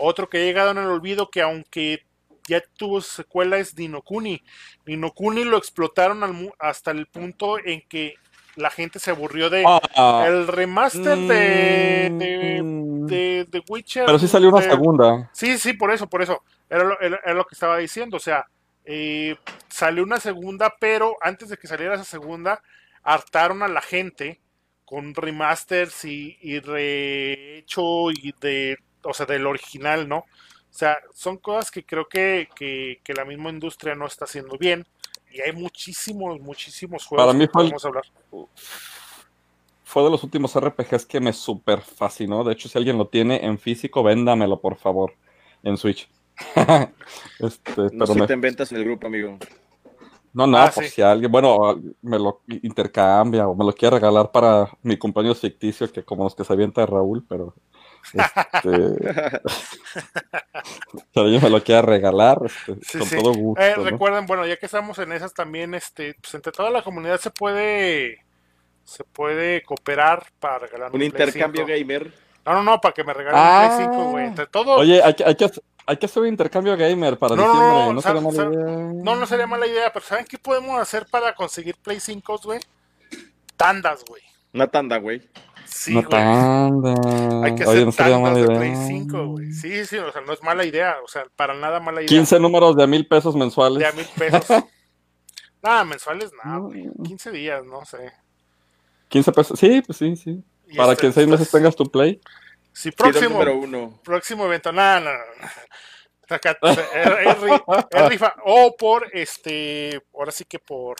[0.00, 2.02] Otro que ha llegado en el olvido, que aunque
[2.48, 4.42] ya tuvo secuela, es Dinokuni.
[4.84, 8.14] Dinokuni lo explotaron al hasta el punto en que
[8.56, 14.06] la gente se aburrió de Ah, el remaster de, de, mm, de, de Witcher.
[14.06, 15.30] pero sí salió una de- segunda.
[15.32, 16.42] Sí, sí, por eso, por eso.
[16.70, 18.16] Era lo, era- era lo que estaba diciendo.
[18.16, 18.46] O sea,
[18.84, 19.36] eh,
[19.68, 22.62] salió una segunda, pero antes de que saliera esa segunda,
[23.02, 24.40] hartaron a la gente
[24.84, 30.18] con remasters y, y rehecho y de, o sea, del original, ¿no?
[30.18, 30.24] O
[30.78, 34.86] sea, son cosas que creo que, que, que la misma industria no está haciendo bien.
[35.30, 38.04] Y hay muchísimos, muchísimos juegos Para mí que podemos hablar.
[39.88, 42.44] Fue de los últimos RPGs que me super fascinó.
[42.44, 45.14] De hecho, si alguien lo tiene en físico, véndamelo, por favor,
[45.62, 46.10] en Switch.
[47.38, 49.38] este, No pero me- te inventas el grupo, amigo.
[50.34, 50.90] No, no, Ah, por sí.
[50.90, 55.90] si alguien, bueno, me lo intercambia o me lo quiere regalar para mi cumpleaños ficticio,
[55.90, 57.54] que como los que se avienta Raúl, pero
[58.12, 58.28] este,
[61.14, 63.16] si alguien me lo quiere regalar, este, Sí, con sí.
[63.16, 63.62] todo gusto.
[63.64, 63.84] Eh, ¿no?
[63.84, 67.30] Recuerden, bueno, ya que estamos en esas también, este, pues entre toda la comunidad se
[67.30, 68.18] puede
[68.88, 71.78] se puede cooperar para regalar Un intercambio 5.
[71.78, 72.12] gamer.
[72.46, 73.68] No, no, no, para que me regalen Ah.
[73.70, 74.26] un Play 5, güey.
[74.26, 75.50] Entre todos, Oye, hay que, hay, que,
[75.86, 78.54] hay que hacer un intercambio gamer para No, no, diciembre, no, no, sab- sería mala
[78.54, 79.02] idea.
[79.04, 82.60] no, no sería mala idea, pero ¿saben qué podemos hacer para conseguir Play 5, güey?
[83.56, 84.22] Tandas, güey.
[84.54, 85.20] Una tanda, güey.
[85.66, 86.10] Sí, no güey.
[86.10, 86.94] tanda.
[87.44, 88.56] Hay que Oye, hacer no sería tandas mala de idea.
[88.58, 89.52] Play 5, güey.
[89.52, 92.08] Sí, sí, o sea, no es mala idea, o sea, para nada mala idea.
[92.08, 93.78] 15 números de a mil pesos mensuales.
[93.80, 94.46] de a mil pesos.
[95.62, 96.84] nada, mensuales, nada, güey.
[96.84, 97.02] No.
[97.04, 98.10] 15 días, no sé.
[99.08, 100.42] 15 pesos, sí, pues sí, sí.
[100.76, 102.20] Para este, que en seis meses estás- tengas tu play.
[102.72, 103.30] Sí, próximo.
[103.30, 104.00] número uno.
[104.04, 104.70] próximo evento.
[104.72, 105.18] No, no, no.
[106.30, 107.50] Acá, o sea, es- es
[107.90, 108.34] es rifa.
[108.44, 110.00] O por este.
[110.14, 110.96] Ahora sí que por.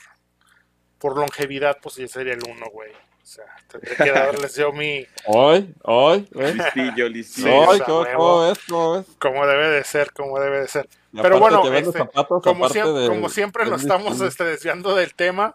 [0.98, 2.90] Por longevidad, pues ya sería el uno, güey.
[2.92, 5.06] O sea, tendré que darles yo mi.
[5.26, 6.26] Hoy, hoy.
[6.32, 7.59] Listillo, Sí, listillo.
[7.61, 8.16] Hoy, ¿cómo, huevo.
[8.68, 9.06] cómo ves?
[9.20, 10.88] Como debe de ser, como debe de ser.
[11.12, 15.54] Y Pero bueno, este, zapatos, Como, de- como siempre nos estamos este, desviando del tema.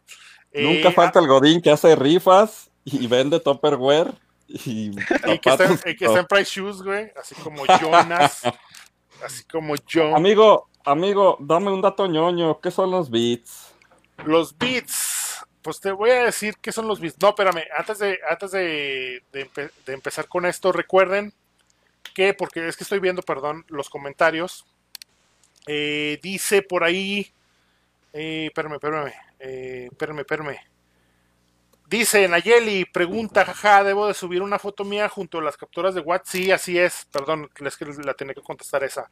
[0.53, 4.13] Nunca Eh, falta el Godín que hace rifas y vende Tupperware
[4.47, 4.91] y
[5.25, 5.81] Y que, está, zapatos.
[5.85, 7.11] y que está en Price Shoes, güey.
[7.19, 8.41] Así como Jonas.
[9.25, 10.13] así como John.
[10.15, 12.59] Amigo, amigo, dame un dato ñoño.
[12.59, 13.73] ¿Qué son los beats?
[14.25, 15.45] Los beats.
[15.61, 17.15] Pues te voy a decir qué son los beats.
[17.21, 17.63] No, espérame.
[17.77, 21.33] Antes de, antes de, de empe- de empezar con esto, recuerden
[22.13, 24.65] que, porque es que estoy viendo, perdón, los comentarios.
[25.67, 27.31] Eh, dice por ahí.
[28.11, 29.13] Eh, espérame, espérame.
[29.43, 30.57] Eh, espérame, espérame.
[31.85, 36.01] Dice Nayeli, pregunta, jaja, debo de subir una foto mía junto a las capturas de
[36.01, 36.25] WhatsApp.
[36.25, 37.05] Sí, así es.
[37.11, 39.11] Perdón, es que la tenía que contestar esa.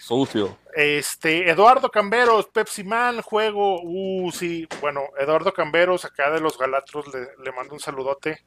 [0.00, 0.58] Sucio.
[0.74, 3.80] Este, Eduardo Camberos, Pepsi Man, juego.
[3.82, 8.44] Uh, sí, bueno, Eduardo Camberos, acá de los Galatros, le, le mando un saludote.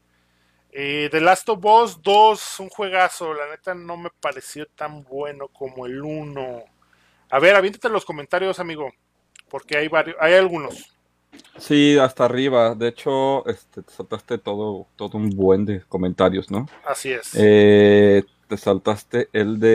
[0.73, 3.33] Eh, The Last of Us 2, un juegazo.
[3.33, 6.63] La neta no me pareció tan bueno como el 1.
[7.29, 8.91] A ver, aviéntate los comentarios, amigo.
[9.49, 11.00] Porque hay varios, hay algunos.
[11.57, 12.75] Sí, hasta arriba.
[12.75, 16.67] De hecho, este, te saltaste todo, todo un buen de comentarios, ¿no?
[16.85, 17.31] Así es.
[17.35, 19.67] Eh, te saltaste el de,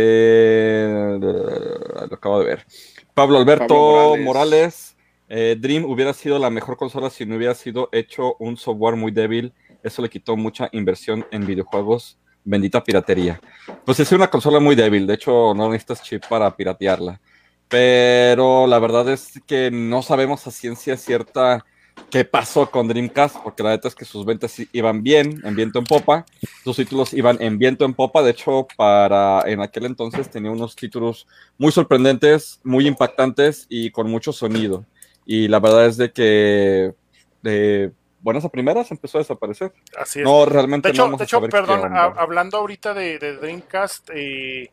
[1.20, 2.66] de- Lo acabo de ver.
[3.14, 4.24] Pablo Alberto Pablo Morales.
[4.24, 4.96] Morales.
[5.28, 9.12] eh, Dream hubiera sido la mejor consola si no hubiera sido hecho un software muy
[9.12, 9.52] débil.
[9.82, 12.18] Eso le quitó mucha inversión en videojuegos.
[12.44, 13.40] Bendita piratería.
[13.84, 15.06] Pues es una consola muy débil.
[15.06, 17.20] De hecho, no necesitas chip para piratearla.
[17.68, 21.64] Pero la verdad es que no sabemos a ciencia cierta
[22.10, 25.78] qué pasó con Dreamcast, porque la verdad es que sus ventas iban bien, en viento
[25.78, 26.24] en popa,
[26.62, 30.76] sus títulos iban en viento en popa, de hecho, para en aquel entonces tenía unos
[30.76, 31.26] títulos
[31.58, 34.84] muy sorprendentes, muy impactantes y con mucho sonido.
[35.24, 36.94] Y la verdad es de que
[37.42, 39.72] de buenas a primeras empezó a desaparecer.
[39.98, 40.24] Así es.
[40.24, 44.10] No, realmente De hecho, no vamos de a saber perdón, hablando ahorita de, de Dreamcast,
[44.14, 44.70] eh,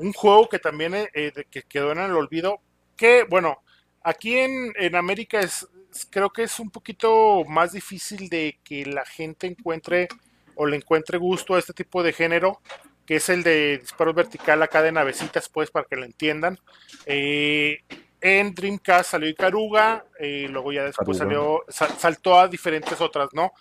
[0.00, 2.60] un juego que también eh, eh, que quedó en el olvido,
[2.96, 3.58] que bueno,
[4.02, 5.68] aquí en, en América es,
[6.10, 10.08] creo que es un poquito más difícil de que la gente encuentre
[10.56, 12.60] o le encuentre gusto a este tipo de género,
[13.06, 16.58] que es el de disparo vertical acá de navecitas, pues para que lo entiendan.
[17.06, 17.78] Eh,
[18.20, 23.52] en Dreamcast salió Icaruga, eh, luego ya después salió, sal- saltó a diferentes otras, ¿no?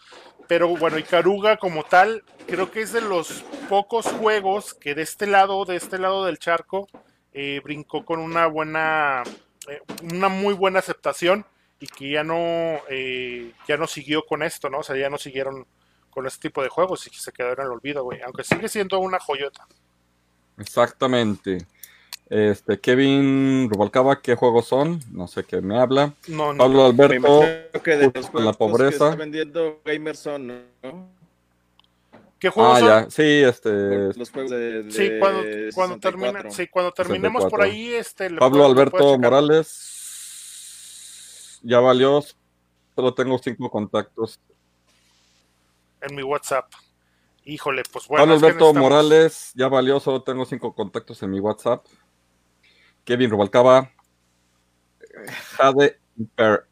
[0.50, 5.28] Pero bueno, Icaruga como tal, creo que es de los pocos juegos que de este
[5.28, 6.88] lado, de este lado del charco,
[7.34, 9.22] eh, brincó con una buena,
[9.68, 9.80] eh,
[10.12, 11.46] una muy buena aceptación
[11.80, 14.80] y que ya no, eh, ya no siguió con esto, ¿no?
[14.80, 15.68] O sea, ya no siguieron
[16.10, 18.20] con este tipo de juegos y que se quedó en el olvido, güey.
[18.24, 19.68] Aunque sigue siendo una joyota.
[20.58, 21.60] Exactamente.
[22.30, 25.00] Este, Kevin Rubalcaba, ¿qué juegos son?
[25.12, 26.14] No sé qué me habla.
[26.28, 26.60] No, no.
[26.60, 29.06] Pablo Me Alberto, imagino que de los con la juegos pobreza.
[29.06, 30.48] que está vendiendo Gamerson,
[30.84, 31.10] ¿no?
[32.38, 32.88] ¿Qué juegos Ah, son?
[32.88, 35.42] ya, sí, este, Los juegos de, de Sí, cuando,
[35.74, 36.12] cuando, 64.
[36.12, 37.64] termine- sí, cuando terminemos por 64.
[37.64, 39.18] ahí, este, Pablo Alberto.
[39.18, 39.96] Morales,
[41.64, 42.24] ya valió,
[42.96, 44.40] solo tengo cinco contactos.
[46.02, 46.72] en mi WhatsApp.
[47.44, 48.22] Híjole, pues bueno.
[48.24, 51.86] Pablo es que Alberto necesitamos- Morales, ya valió, solo tengo cinco contactos en mi WhatsApp.
[53.04, 53.92] Kevin Rubalcaba,
[55.58, 56.66] Jade Imper,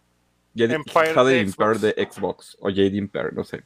[0.55, 1.81] Jade, Empire Jade de Imper Xbox.
[1.81, 3.63] de Xbox, o Jade Imper, no sé.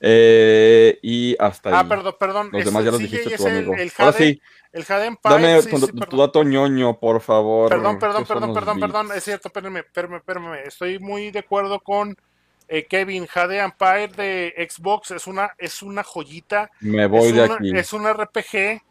[0.00, 1.74] Eh, y hasta ahí.
[1.78, 2.48] Ah, perdón, perdón.
[2.52, 3.74] Los es- demás ya los dijiste tú, el- amigo.
[3.74, 4.42] El, Ahora Jade, sí,
[4.72, 5.34] el Jade Empire.
[5.34, 7.70] dame sí, tu, sí, tu dato ñoño, por favor.
[7.70, 11.38] Perdón, perdón, ¿Qué son perdón, perdón, perdón, es cierto, espérenme, espérenme, espérenme, estoy muy de
[11.38, 12.16] acuerdo con
[12.66, 17.42] eh, Kevin, Jade Empire de Xbox es una, es una joyita, Me voy es, de
[17.44, 17.70] una- aquí.
[17.76, 18.82] es un RPG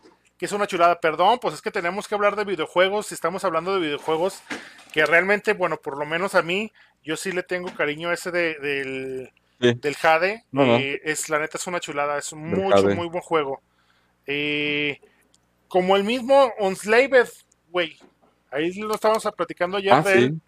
[0.44, 3.46] que es una chulada, perdón, pues es que tenemos que hablar de videojuegos, si estamos
[3.46, 4.42] hablando de videojuegos,
[4.92, 6.70] que realmente, bueno, por lo menos a mí,
[7.02, 9.74] yo sí le tengo cariño a ese de, del, Sí.
[9.76, 10.76] del Jade, No, no.
[10.76, 13.62] eh, es la neta es una chulada, es un mucho, muy buen juego.
[14.28, 15.00] Eh,
[15.70, 17.30] como el mismo Unslaved,
[17.70, 17.98] güey,
[18.52, 20.24] ahí lo estábamos platicando ayer Ah, de sí.
[20.26, 20.42] él,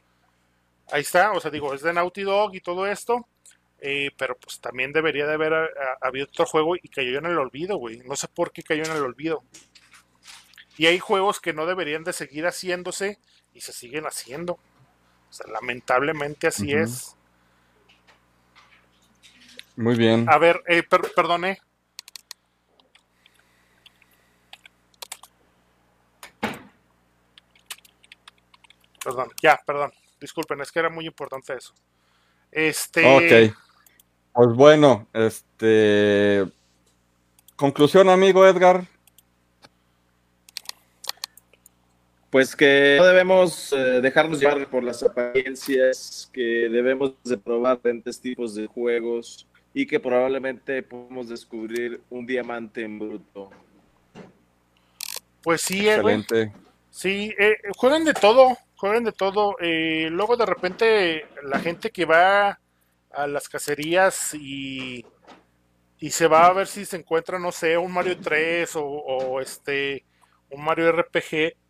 [0.92, 3.26] ahí está, o sea, digo, es de Naughty Dog y todo esto,
[3.80, 5.70] eh, pero pues también debería de haber ah,
[6.02, 8.00] habido otro juego y cayó en el olvido, güey.
[8.00, 9.42] No sé por qué cayó en el olvido.
[10.78, 13.18] Y hay juegos que no deberían de seguir haciéndose
[13.54, 14.54] y se siguen haciendo.
[14.54, 17.16] O sea, lamentablemente así es.
[19.76, 20.28] Muy bien.
[20.30, 21.60] A ver, eh, per- perdone.
[29.04, 29.92] Perdón, ya, perdón.
[30.20, 31.74] Disculpen, es que era muy importante eso.
[32.52, 33.06] Este.
[33.50, 33.56] Ok.
[34.34, 36.46] Pues bueno, este.
[37.56, 38.88] Conclusión, amigo Edgar.
[42.36, 48.20] Pues que no debemos eh, dejarnos llevar por las apariencias, que debemos de probar diferentes
[48.20, 53.52] tipos de juegos y que probablemente podemos descubrir un diamante en bruto.
[55.44, 55.96] Pues sí, eh.
[55.96, 56.52] Excelente.
[56.90, 59.56] Sí, eh, jueguen de todo, jueguen de todo.
[59.62, 62.60] Eh, luego de repente la gente que va
[63.14, 65.06] a las cacerías y,
[66.00, 69.40] y se va a ver si se encuentra, no sé, un Mario 3 o, o
[69.40, 70.04] este,
[70.50, 71.64] un Mario RPG,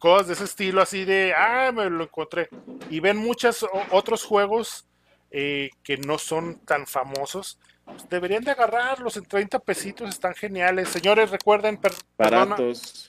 [0.00, 2.48] cosas de ese estilo, así de, ah, me lo encontré.
[2.90, 4.86] Y ven muchos otros juegos
[5.30, 7.58] eh, que no son tan famosos.
[7.84, 10.88] pues deberían de agarrarlos en 30 pesitos, están geniales.
[10.88, 12.56] Señores, recuerden, per- perdona,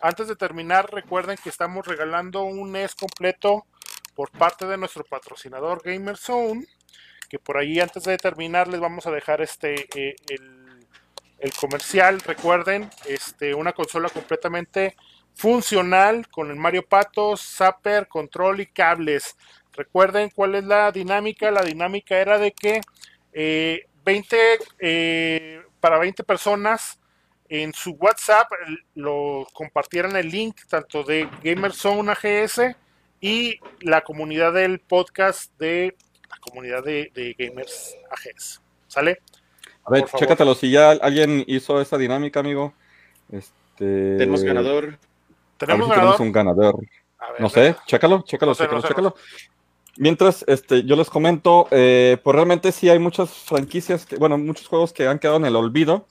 [0.01, 3.65] antes de terminar, recuerden que estamos regalando un NES completo
[4.13, 6.65] por parte de nuestro patrocinador GamerZone.
[7.29, 10.85] Que por ahí, antes de terminar, les vamos a dejar este eh, el,
[11.39, 12.19] el comercial.
[12.19, 14.95] Recuerden, este, una consola completamente
[15.35, 19.35] funcional con el Mario Patos, Zapper, control y cables.
[19.73, 21.51] Recuerden cuál es la dinámica.
[21.51, 22.81] La dinámica era de que
[23.33, 24.37] eh, 20
[24.79, 26.99] eh, para 20 personas
[27.49, 28.49] en su WhatsApp
[28.95, 32.75] lo compartieran el link tanto de Gamerzone AGS
[33.19, 35.95] y la comunidad del podcast de
[36.29, 38.61] la comunidad de, de gamers ajenos.
[38.87, 39.19] ¿Sale?
[39.83, 40.55] A ver, chécatelo.
[40.55, 42.73] Si ya alguien hizo esa dinámica, amigo.
[43.31, 44.97] Este, Tenemos ganador.
[45.61, 46.15] A ver Tenemos si ganador.
[46.15, 46.75] tenemos un ganador.
[47.19, 49.15] A ver, No sé, chécalo, chécalo, No sé, chécalo, no sé, chécalo.
[49.97, 54.67] Mientras, este, yo les comento, eh, pues realmente sí hay muchas franquicias, que, bueno, muchos
[54.67, 56.07] juegos que han quedado en el olvido.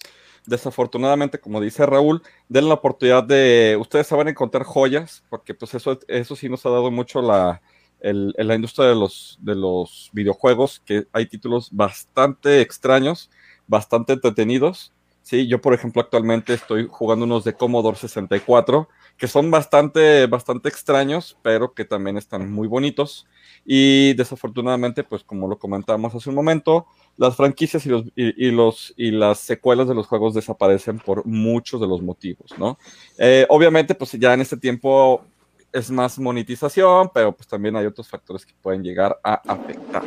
[0.46, 5.98] Desafortunadamente, como dice Raúl, den la oportunidad de, ustedes a encontrar joyas, porque pues eso,
[6.08, 7.60] eso sí nos ha dado mucho la,
[8.00, 13.30] el- en la industria de los, de los videojuegos, que hay títulos bastante extraños,
[13.66, 14.92] bastante entretenidos.
[15.22, 18.88] Sí, yo por ejemplo actualmente estoy jugando unos de Commodore 64
[19.20, 23.26] que son bastante, bastante extraños, pero que también están muy bonitos.
[23.66, 26.86] Y desafortunadamente, pues como lo comentábamos hace un momento,
[27.18, 31.26] las franquicias y, los, y, y los, y las secuelas de los juegos desaparecen por
[31.26, 32.78] muchos de los motivos, ¿no?
[33.18, 35.22] Eh, obviamente, pues ya en este tiempo
[35.70, 40.02] es más monetización, pero pues también hay otros factores que pueden llegar a afectar.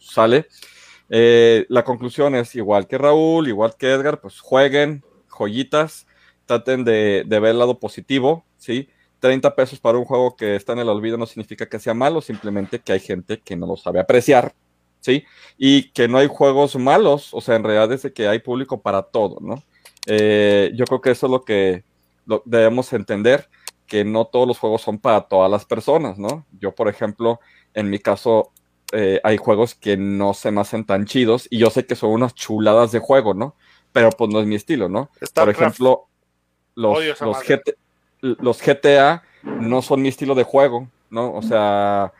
[0.00, 0.48] ¿Sale?
[1.10, 6.06] Eh, la conclusión es igual que Raúl, igual que Edgar, pues jueguen joyitas,
[6.46, 8.88] traten de, ver el lado positivo, ¿sí?
[9.18, 12.20] 30 pesos para un juego que está en el olvido no significa que sea malo,
[12.20, 14.54] simplemente que hay gente que no lo sabe apreciar,
[15.00, 15.24] ¿sí?
[15.58, 19.02] Y que no hay juegos malos, o sea, en realidad es que hay público para
[19.02, 19.62] todo, ¿no?
[20.06, 21.84] Eh, yo creo que eso es lo que
[22.44, 23.48] debemos entender,
[23.86, 26.46] que no todos los juegos son para todas las personas, ¿no?
[26.60, 27.40] Yo, por ejemplo,
[27.74, 28.52] en mi caso,
[28.92, 32.10] eh, hay juegos que no se me hacen tan chidos y yo sé que son
[32.10, 33.56] unas chuladas de juego, ¿no?
[33.92, 35.10] Pero pues no es mi estilo, ¿no?
[35.36, 36.08] Por ejemplo,
[36.74, 37.42] los, los.
[37.42, 37.74] GT
[38.22, 39.22] los GTA
[39.58, 41.34] no son mi estilo de juego, ¿no?
[41.34, 42.12] O sea,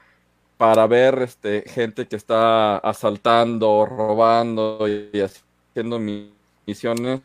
[0.57, 7.23] para ver este, gente que está asaltando, robando y haciendo mi- misiones,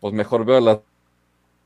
[0.00, 0.80] pues mejor veo las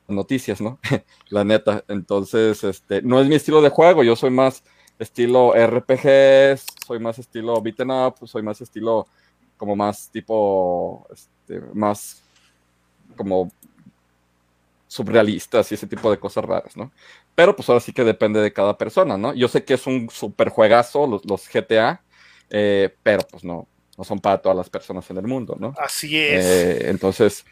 [0.09, 0.81] noticias, ¿no?
[1.31, 1.85] La neta.
[1.89, 4.65] Entonces, este, no es mi estilo de juego, yo soy más
[4.99, 9.07] estilo RPG, soy más estilo beaten up, soy más estilo
[9.57, 12.23] como más tipo, este, más
[13.17, 13.51] como
[14.89, 16.91] surrealistas y ese tipo de cosas raras, ¿no?
[17.35, 19.35] Pero pues ahora sí que depende de cada persona, ¿no?
[19.35, 22.01] Yo sé que es un super juegazo los, los GTA,
[22.51, 23.67] eh, pero pues no,
[23.97, 25.75] no son para todas las personas en el mundo, ¿no?
[25.79, 26.45] Así es.
[26.45, 27.45] Eh, entonces,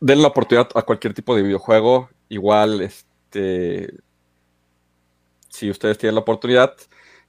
[0.00, 2.10] den la oportunidad a cualquier tipo de videojuego.
[2.28, 3.94] Igual, este,
[5.52, 6.74] si ustedes tienen la oportunidad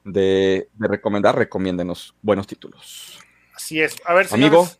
[0.05, 3.19] de, de recomendar, recomiéndenos buenos títulos.
[3.53, 3.97] Así es.
[4.05, 4.79] A ver, Amigo, señores,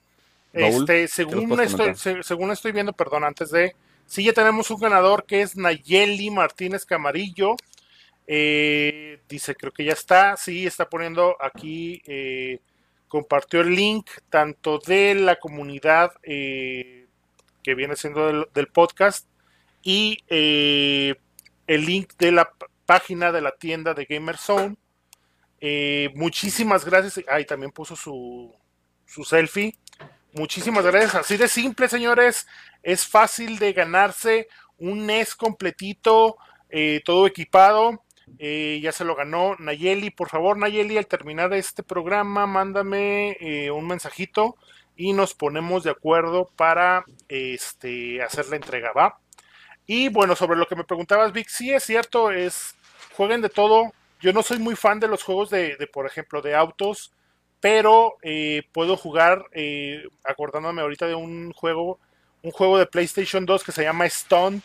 [0.53, 3.76] Raúl, este, ¿qué según, estoy, según estoy viendo, perdón, antes de.
[4.06, 7.57] Sí, ya tenemos un ganador que es Nayeli Martínez Camarillo.
[8.28, 10.38] Eh, dice, creo que ya está.
[10.38, 12.02] Sí, está poniendo aquí.
[12.06, 12.60] eh,
[13.10, 17.06] compartió el link tanto de la comunidad eh,
[17.61, 19.28] que viene siendo del, del podcast
[19.84, 21.14] y eh,
[21.68, 22.52] el link de la
[22.85, 24.76] página de la tienda de Gamerzone.
[25.60, 27.23] Eh, muchísimas gracias.
[27.30, 28.53] Ahí también puso su,
[29.05, 29.76] su selfie.
[30.34, 31.15] Muchísimas gracias.
[31.15, 32.47] Así de simple, señores.
[32.81, 34.47] Es fácil de ganarse
[34.77, 36.38] un NES completito,
[36.69, 38.03] eh, todo equipado.
[38.39, 40.10] Eh, ya se lo ganó Nayeli.
[40.10, 43.38] Por favor, Nayeli, al terminar este programa, mándame
[43.73, 44.57] un mensajito
[44.95, 49.19] y nos ponemos de acuerdo para este, hacer la entrega, ¿va?
[49.85, 52.76] Y bueno, sobre lo que me preguntabas, Vic, sí es cierto, es
[53.15, 53.91] jueguen de todo.
[54.22, 57.11] Yo no soy muy fan de los juegos de, de, por ejemplo, de autos,
[57.60, 61.99] pero eh, puedo jugar, eh, acordándome ahorita de un juego,
[62.43, 64.64] un juego de PlayStation 2 que se llama Stunt,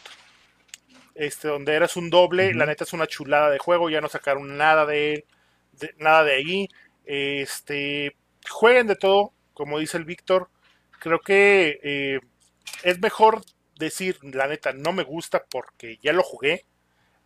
[1.15, 4.57] este, donde eras un doble, la neta es una chulada de juego, ya no sacaron
[4.57, 5.25] nada de él,
[5.73, 6.69] de- nada de ahí.
[7.05, 8.17] Este,
[8.49, 10.49] jueguen de todo, como dice el Víctor.
[11.01, 12.21] Creo que eh,
[12.85, 13.43] es mejor
[13.79, 16.65] decir, la neta, no me gusta porque ya lo jugué,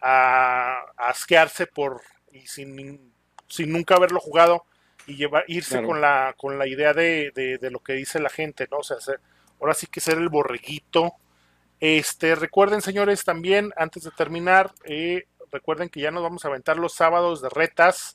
[0.01, 2.03] a, a asquearse por
[2.33, 3.13] y sin,
[3.49, 4.65] sin nunca haberlo jugado
[5.07, 5.87] y llevar, irse Claro.
[5.89, 8.79] con la con la idea de, de- de lo que dice la gente, ¿no?
[8.79, 9.21] O sea, ser-
[9.61, 11.15] ahora sí que ser el borreguito.
[11.81, 16.77] Este, recuerden, señores, también, antes de terminar, eh, recuerden que ya nos vamos a aventar
[16.79, 18.15] los sábados de retas.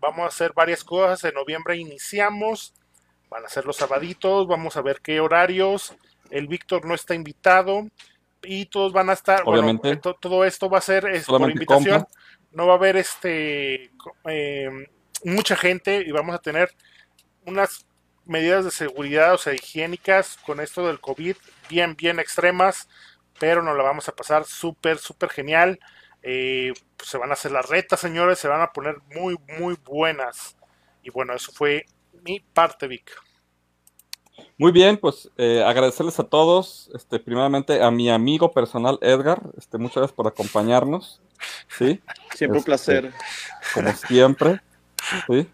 [0.00, 1.22] Vamos a hacer varias cosas.
[1.24, 2.74] En noviembre iniciamos.
[3.30, 4.46] Van a ser los sabaditos.
[4.48, 5.94] Vamos a ver qué horarios.
[6.30, 7.88] El Víctor no está invitado.
[8.42, 9.42] Y todos van a estar.
[9.44, 9.90] bueno, Obviamente.
[9.90, 12.00] eh, to- todo esto va a ser es, por Solamente invitación.
[12.02, 12.20] compra.
[12.52, 13.90] No va a haber este
[14.24, 14.70] eh,
[15.24, 16.70] mucha gente y vamos a tener
[17.44, 17.86] unas
[18.24, 21.36] medidas de seguridad, o sea, higiénicas con esto del COVID,
[21.68, 22.88] bien, bien extremas,
[23.38, 25.78] pero nos la vamos a pasar súper, súper genial.
[26.22, 29.76] Eh, pues se van a hacer las retas, señores, se van a poner muy, muy
[29.84, 30.56] buenas.
[31.02, 31.84] Y bueno, eso fue
[32.22, 33.12] mi parte, Vic.
[34.58, 39.76] Muy bien, pues eh, agradecerles a todos, este, primeramente a mi amigo personal Edgar, este,
[39.78, 41.20] muchas gracias por acompañarnos,
[41.78, 42.00] ¿sí?
[42.34, 43.12] Siempre un Este, placer.
[43.74, 44.60] Como siempre,
[45.28, 45.46] ¿sí?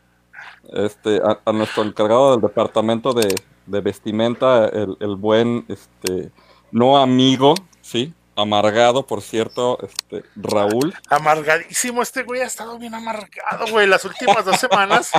[0.73, 3.35] este, a, a nuestro encargado del departamento de,
[3.67, 6.31] de vestimenta, el, el buen, este,
[6.71, 10.95] no amigo, sí, amargado, por cierto, este, Raúl.
[11.09, 15.13] Amargadísimo, este güey ha estado bien amargado, güey, las últimas dos semanas.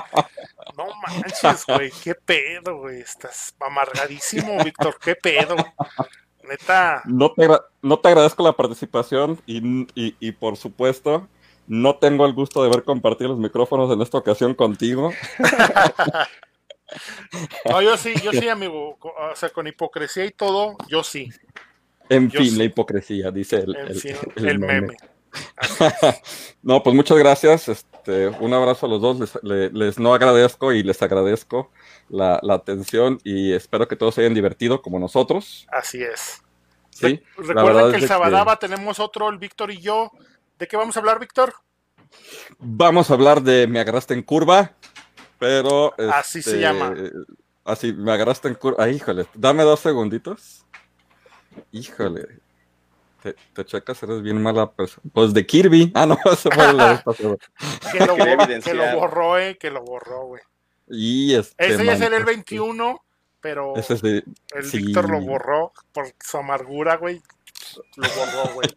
[0.77, 3.02] No manches, güey, qué pedo, güey.
[3.02, 5.56] Estás amargadísimo, Víctor, qué pedo.
[6.44, 7.48] Neta, No te,
[7.81, 11.27] no te agradezco la participación y, y, y, por supuesto,
[11.68, 15.14] no tengo el gusto de ver compartir los micrófonos en esta ocasión contigo.
[17.65, 18.98] no, yo sí, yo sí, amigo.
[18.99, 21.30] O sea, con hipocresía y todo, yo sí.
[22.15, 24.81] En Yo fin, la hipocresía, dice el, el- fin, el el meme.
[24.81, 24.98] meme.
[26.61, 27.68] No, pues muchas gracias.
[27.68, 29.19] Este, un abrazo a los dos.
[29.19, 31.72] Les, le- les no agradezco y les agradezco
[32.10, 35.68] la, la atención y espero que todos se hayan divertido como nosotros.
[35.72, 36.41] Así es.
[36.91, 37.22] ¿sí?
[37.38, 40.11] Re- Recuerden que el Sabadaba tenemos otro, el Víctor y yo.
[40.60, 41.53] ¿De qué vamos a hablar, Víctor?
[42.60, 44.73] Vamos a hablar de Me agarraste en curva,
[45.40, 45.94] pero...
[46.14, 46.94] Así se este, llama.
[47.65, 48.84] Así, me agarraste en curva.
[48.84, 50.62] Ay, híjole, dame dos segunditos.
[51.71, 52.39] Híjole.
[53.21, 55.09] Te, te checas, eres bien mala persona.
[55.13, 55.91] Pues de Kirby.
[55.95, 57.38] Ah, no, eso fue la vez pasada.
[57.91, 60.41] Que lo, que lo borró, eh, que lo borró, güey.
[60.89, 61.55] Y este.
[61.65, 63.01] Ese ya sería el este, 21,
[63.39, 64.23] pero Ese es de.
[64.53, 64.80] el sí.
[64.80, 67.21] Víctor lo borró por su amargura, güey.
[67.95, 68.69] Lo borró, güey.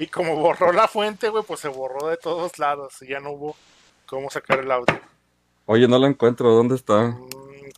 [0.00, 3.30] Y como borró la fuente, güey, pues se borró de todos lados y ya no
[3.30, 3.56] hubo
[4.06, 5.00] cómo sacar el audio.
[5.66, 6.50] Oye, no lo encuentro.
[6.50, 7.08] ¿Dónde está?
[7.08, 7.28] Mm,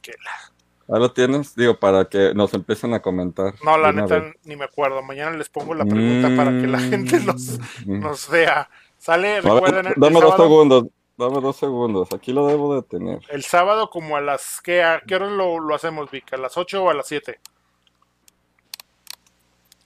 [0.01, 0.52] que la-
[0.89, 1.55] ¿Ah, lo tienes?
[1.56, 3.55] Digo, para que nos empiecen a comentar.
[3.65, 4.35] No, la neta vez.
[4.44, 5.02] ni me acuerdo.
[5.02, 8.01] Mañana les pongo la pregunta para que la gente nos, Mm.
[8.01, 8.69] nos vea.
[8.98, 10.85] Sale, A ver, recuerden, el, dame dos sábado, segundos.
[11.16, 12.12] Dame dos segundos.
[12.12, 13.20] Aquí lo debo de tener.
[13.28, 14.61] el sábado como a las...
[14.62, 16.32] ¿Qué, a qué hora lo, lo hacemos, Vic?
[16.32, 17.39] ¿A las 8 o a las 7?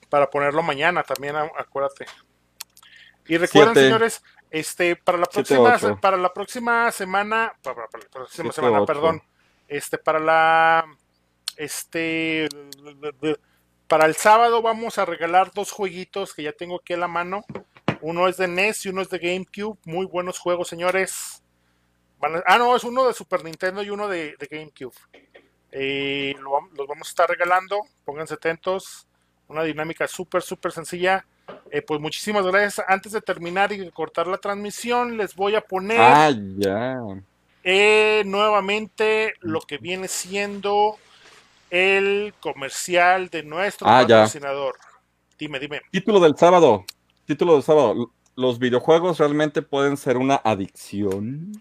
[0.09, 2.07] Para ponerlo mañana también, acuérdate.
[3.27, 3.87] Y recuerden, Siete.
[3.89, 8.55] señores, este, para la próxima, para la próxima semana, para, para- para la próxima Siete,
[8.55, 8.87] semana, ocho.
[8.87, 9.23] perdón,
[9.69, 10.85] este, para la,
[11.57, 12.49] este,
[13.87, 17.45] para el sábado vamos a regalar dos jueguitos que ya tengo aquí a la mano.
[18.01, 19.79] Uno es de NES y uno es de GameCube.
[19.85, 21.43] Muy buenos juegos, señores.
[22.21, 24.95] Van a- ah, no, es uno de Super Nintendo y uno de, GameCube.
[25.73, 27.81] Eh, los vamos a estar regalando.
[28.05, 29.07] Pónganse atentos.
[29.49, 31.27] Una dinámica súper, súper sencilla.
[31.71, 32.85] Eh, pues muchísimas gracias.
[32.89, 36.99] Antes de terminar y cortar la transmisión, les voy a poner Ah, ya.
[37.65, 40.97] Eh, nuevamente lo que viene siendo
[41.71, 44.23] el comercial de nuestro Ah, ya.
[44.23, 44.77] patrocinador.
[45.39, 45.83] Dime, dime.
[45.91, 46.85] Título del sábado.
[47.27, 48.11] Título del sábado.
[48.37, 51.53] Los videojuegos realmente pueden ser una adicción.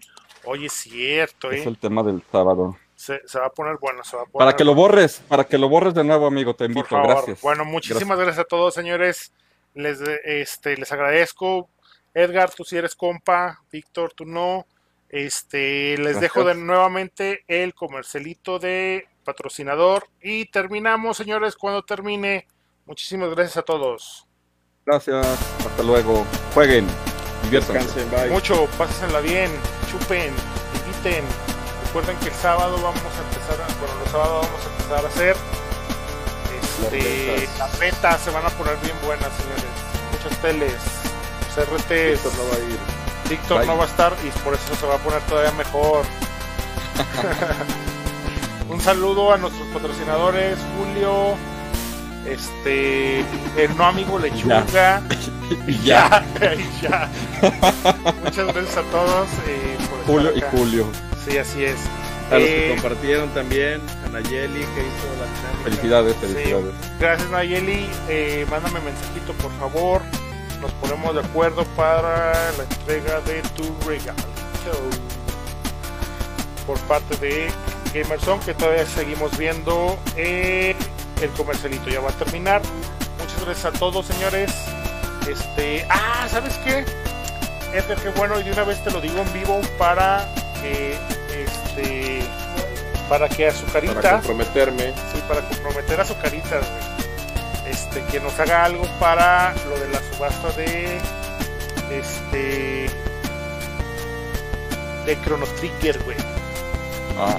[0.44, 1.68] Oye, es cierto, Es ¿eh?
[1.68, 2.76] el tema del sábado.
[2.96, 5.44] Se, se va a poner bueno, se va a poner Para que lo borres, para
[5.44, 6.88] que lo borres de nuevo, amigo, te Por invito.
[6.88, 7.08] favor.
[7.08, 7.40] Gracias.
[7.42, 8.38] Bueno, muchísimas gracias.
[8.38, 9.32] a todos, señores.
[9.74, 11.68] Les, este, les agradezco.
[12.14, 13.60] Edgar, tú sí eres compa.
[13.70, 14.66] Víctor, tú no.
[15.10, 16.20] Este, les Gracias.
[16.20, 20.06] dejo de nuevamente el comercialito de patrocinador.
[20.22, 22.46] Y terminamos, señores, cuando termine.
[22.86, 24.26] Muchísimas gracias a todos.
[24.86, 25.26] Gracias.
[25.66, 26.24] Hasta luego.
[26.54, 26.86] Jueguen.
[27.44, 28.04] Diviértanse.
[28.30, 29.50] Mucho, pásenla bien,
[29.90, 30.32] chupen,
[30.86, 31.24] inviten.
[31.86, 35.08] Recuerden que el sábado vamos a empezar, a- bueno, los sábados vamos a empezar a
[35.08, 35.36] hacer
[36.82, 39.64] este, Las retas se van a poner bien buenas, señores.
[40.12, 40.74] Muchas teles,
[41.54, 42.24] CRTs.
[42.24, 42.97] Víctor no va a ir.
[43.28, 46.04] Víctor no va a estar y por eso se va a poner todavía mejor.
[48.70, 51.34] Un saludo a nuestros patrocinadores, Julio,
[52.26, 53.20] este,
[53.56, 55.00] el no amigo Lechuga.
[55.66, 56.22] Y ya.
[56.40, 57.08] Ya, ya.
[58.24, 60.40] Muchas gracias a todos eh, por Julio y.
[60.56, 60.86] Julio.
[61.26, 61.78] Sí, así es.
[62.30, 65.64] A los que Eh, compartieron también, a Nayeli que hizo la dinámica.
[65.64, 66.74] Felicidades, sí, felicidades.
[67.00, 67.88] gracias Nayeli.
[68.10, 70.02] Eh, mándame mensajito por favor.
[70.60, 74.18] Nos ponemos de acuerdo para la entrega de tu regalo.
[76.66, 77.50] Por parte de
[77.94, 80.74] Gamerson, que todavía seguimos viendo eh,
[81.22, 81.88] el comercialito.
[81.88, 82.60] Ya va a terminar.
[83.18, 84.52] Muchas gracias a todos, señores.
[85.28, 86.84] Este, ah, ¿sabes qué?
[87.72, 90.26] Edgar, qué bueno, y de una vez te lo digo en vivo para
[90.62, 90.96] que
[91.30, 92.22] este
[93.08, 94.92] para que a su carita Para comprometerme.
[95.12, 96.60] Sí, para comprometer a su carita.
[97.70, 100.98] Este, que nos haga algo para lo de la subasta de.
[101.90, 102.90] Este.
[105.04, 106.16] De Chrono Trigger, güey.
[107.18, 107.34] Ah,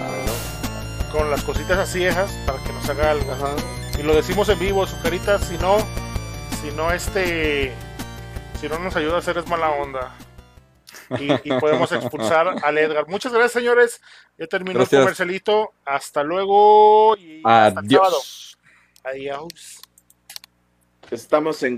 [1.11, 3.31] Con las cositas así esas, para que nos haga algo.
[3.31, 3.55] Ajá.
[3.97, 5.77] Y lo decimos en vivo, su carita, si no.
[6.61, 7.73] Si no, este.
[8.59, 10.15] Si no nos ayuda a hacer es mala onda.
[11.17, 13.07] Y, y podemos expulsar al Edgar.
[13.07, 14.01] Muchas gracias, señores.
[14.37, 15.73] Ya terminó el comercialito.
[15.85, 17.15] Hasta luego.
[17.17, 18.17] Y hasta el sábado.
[19.03, 19.78] Adiós.
[21.11, 21.77] Estamos en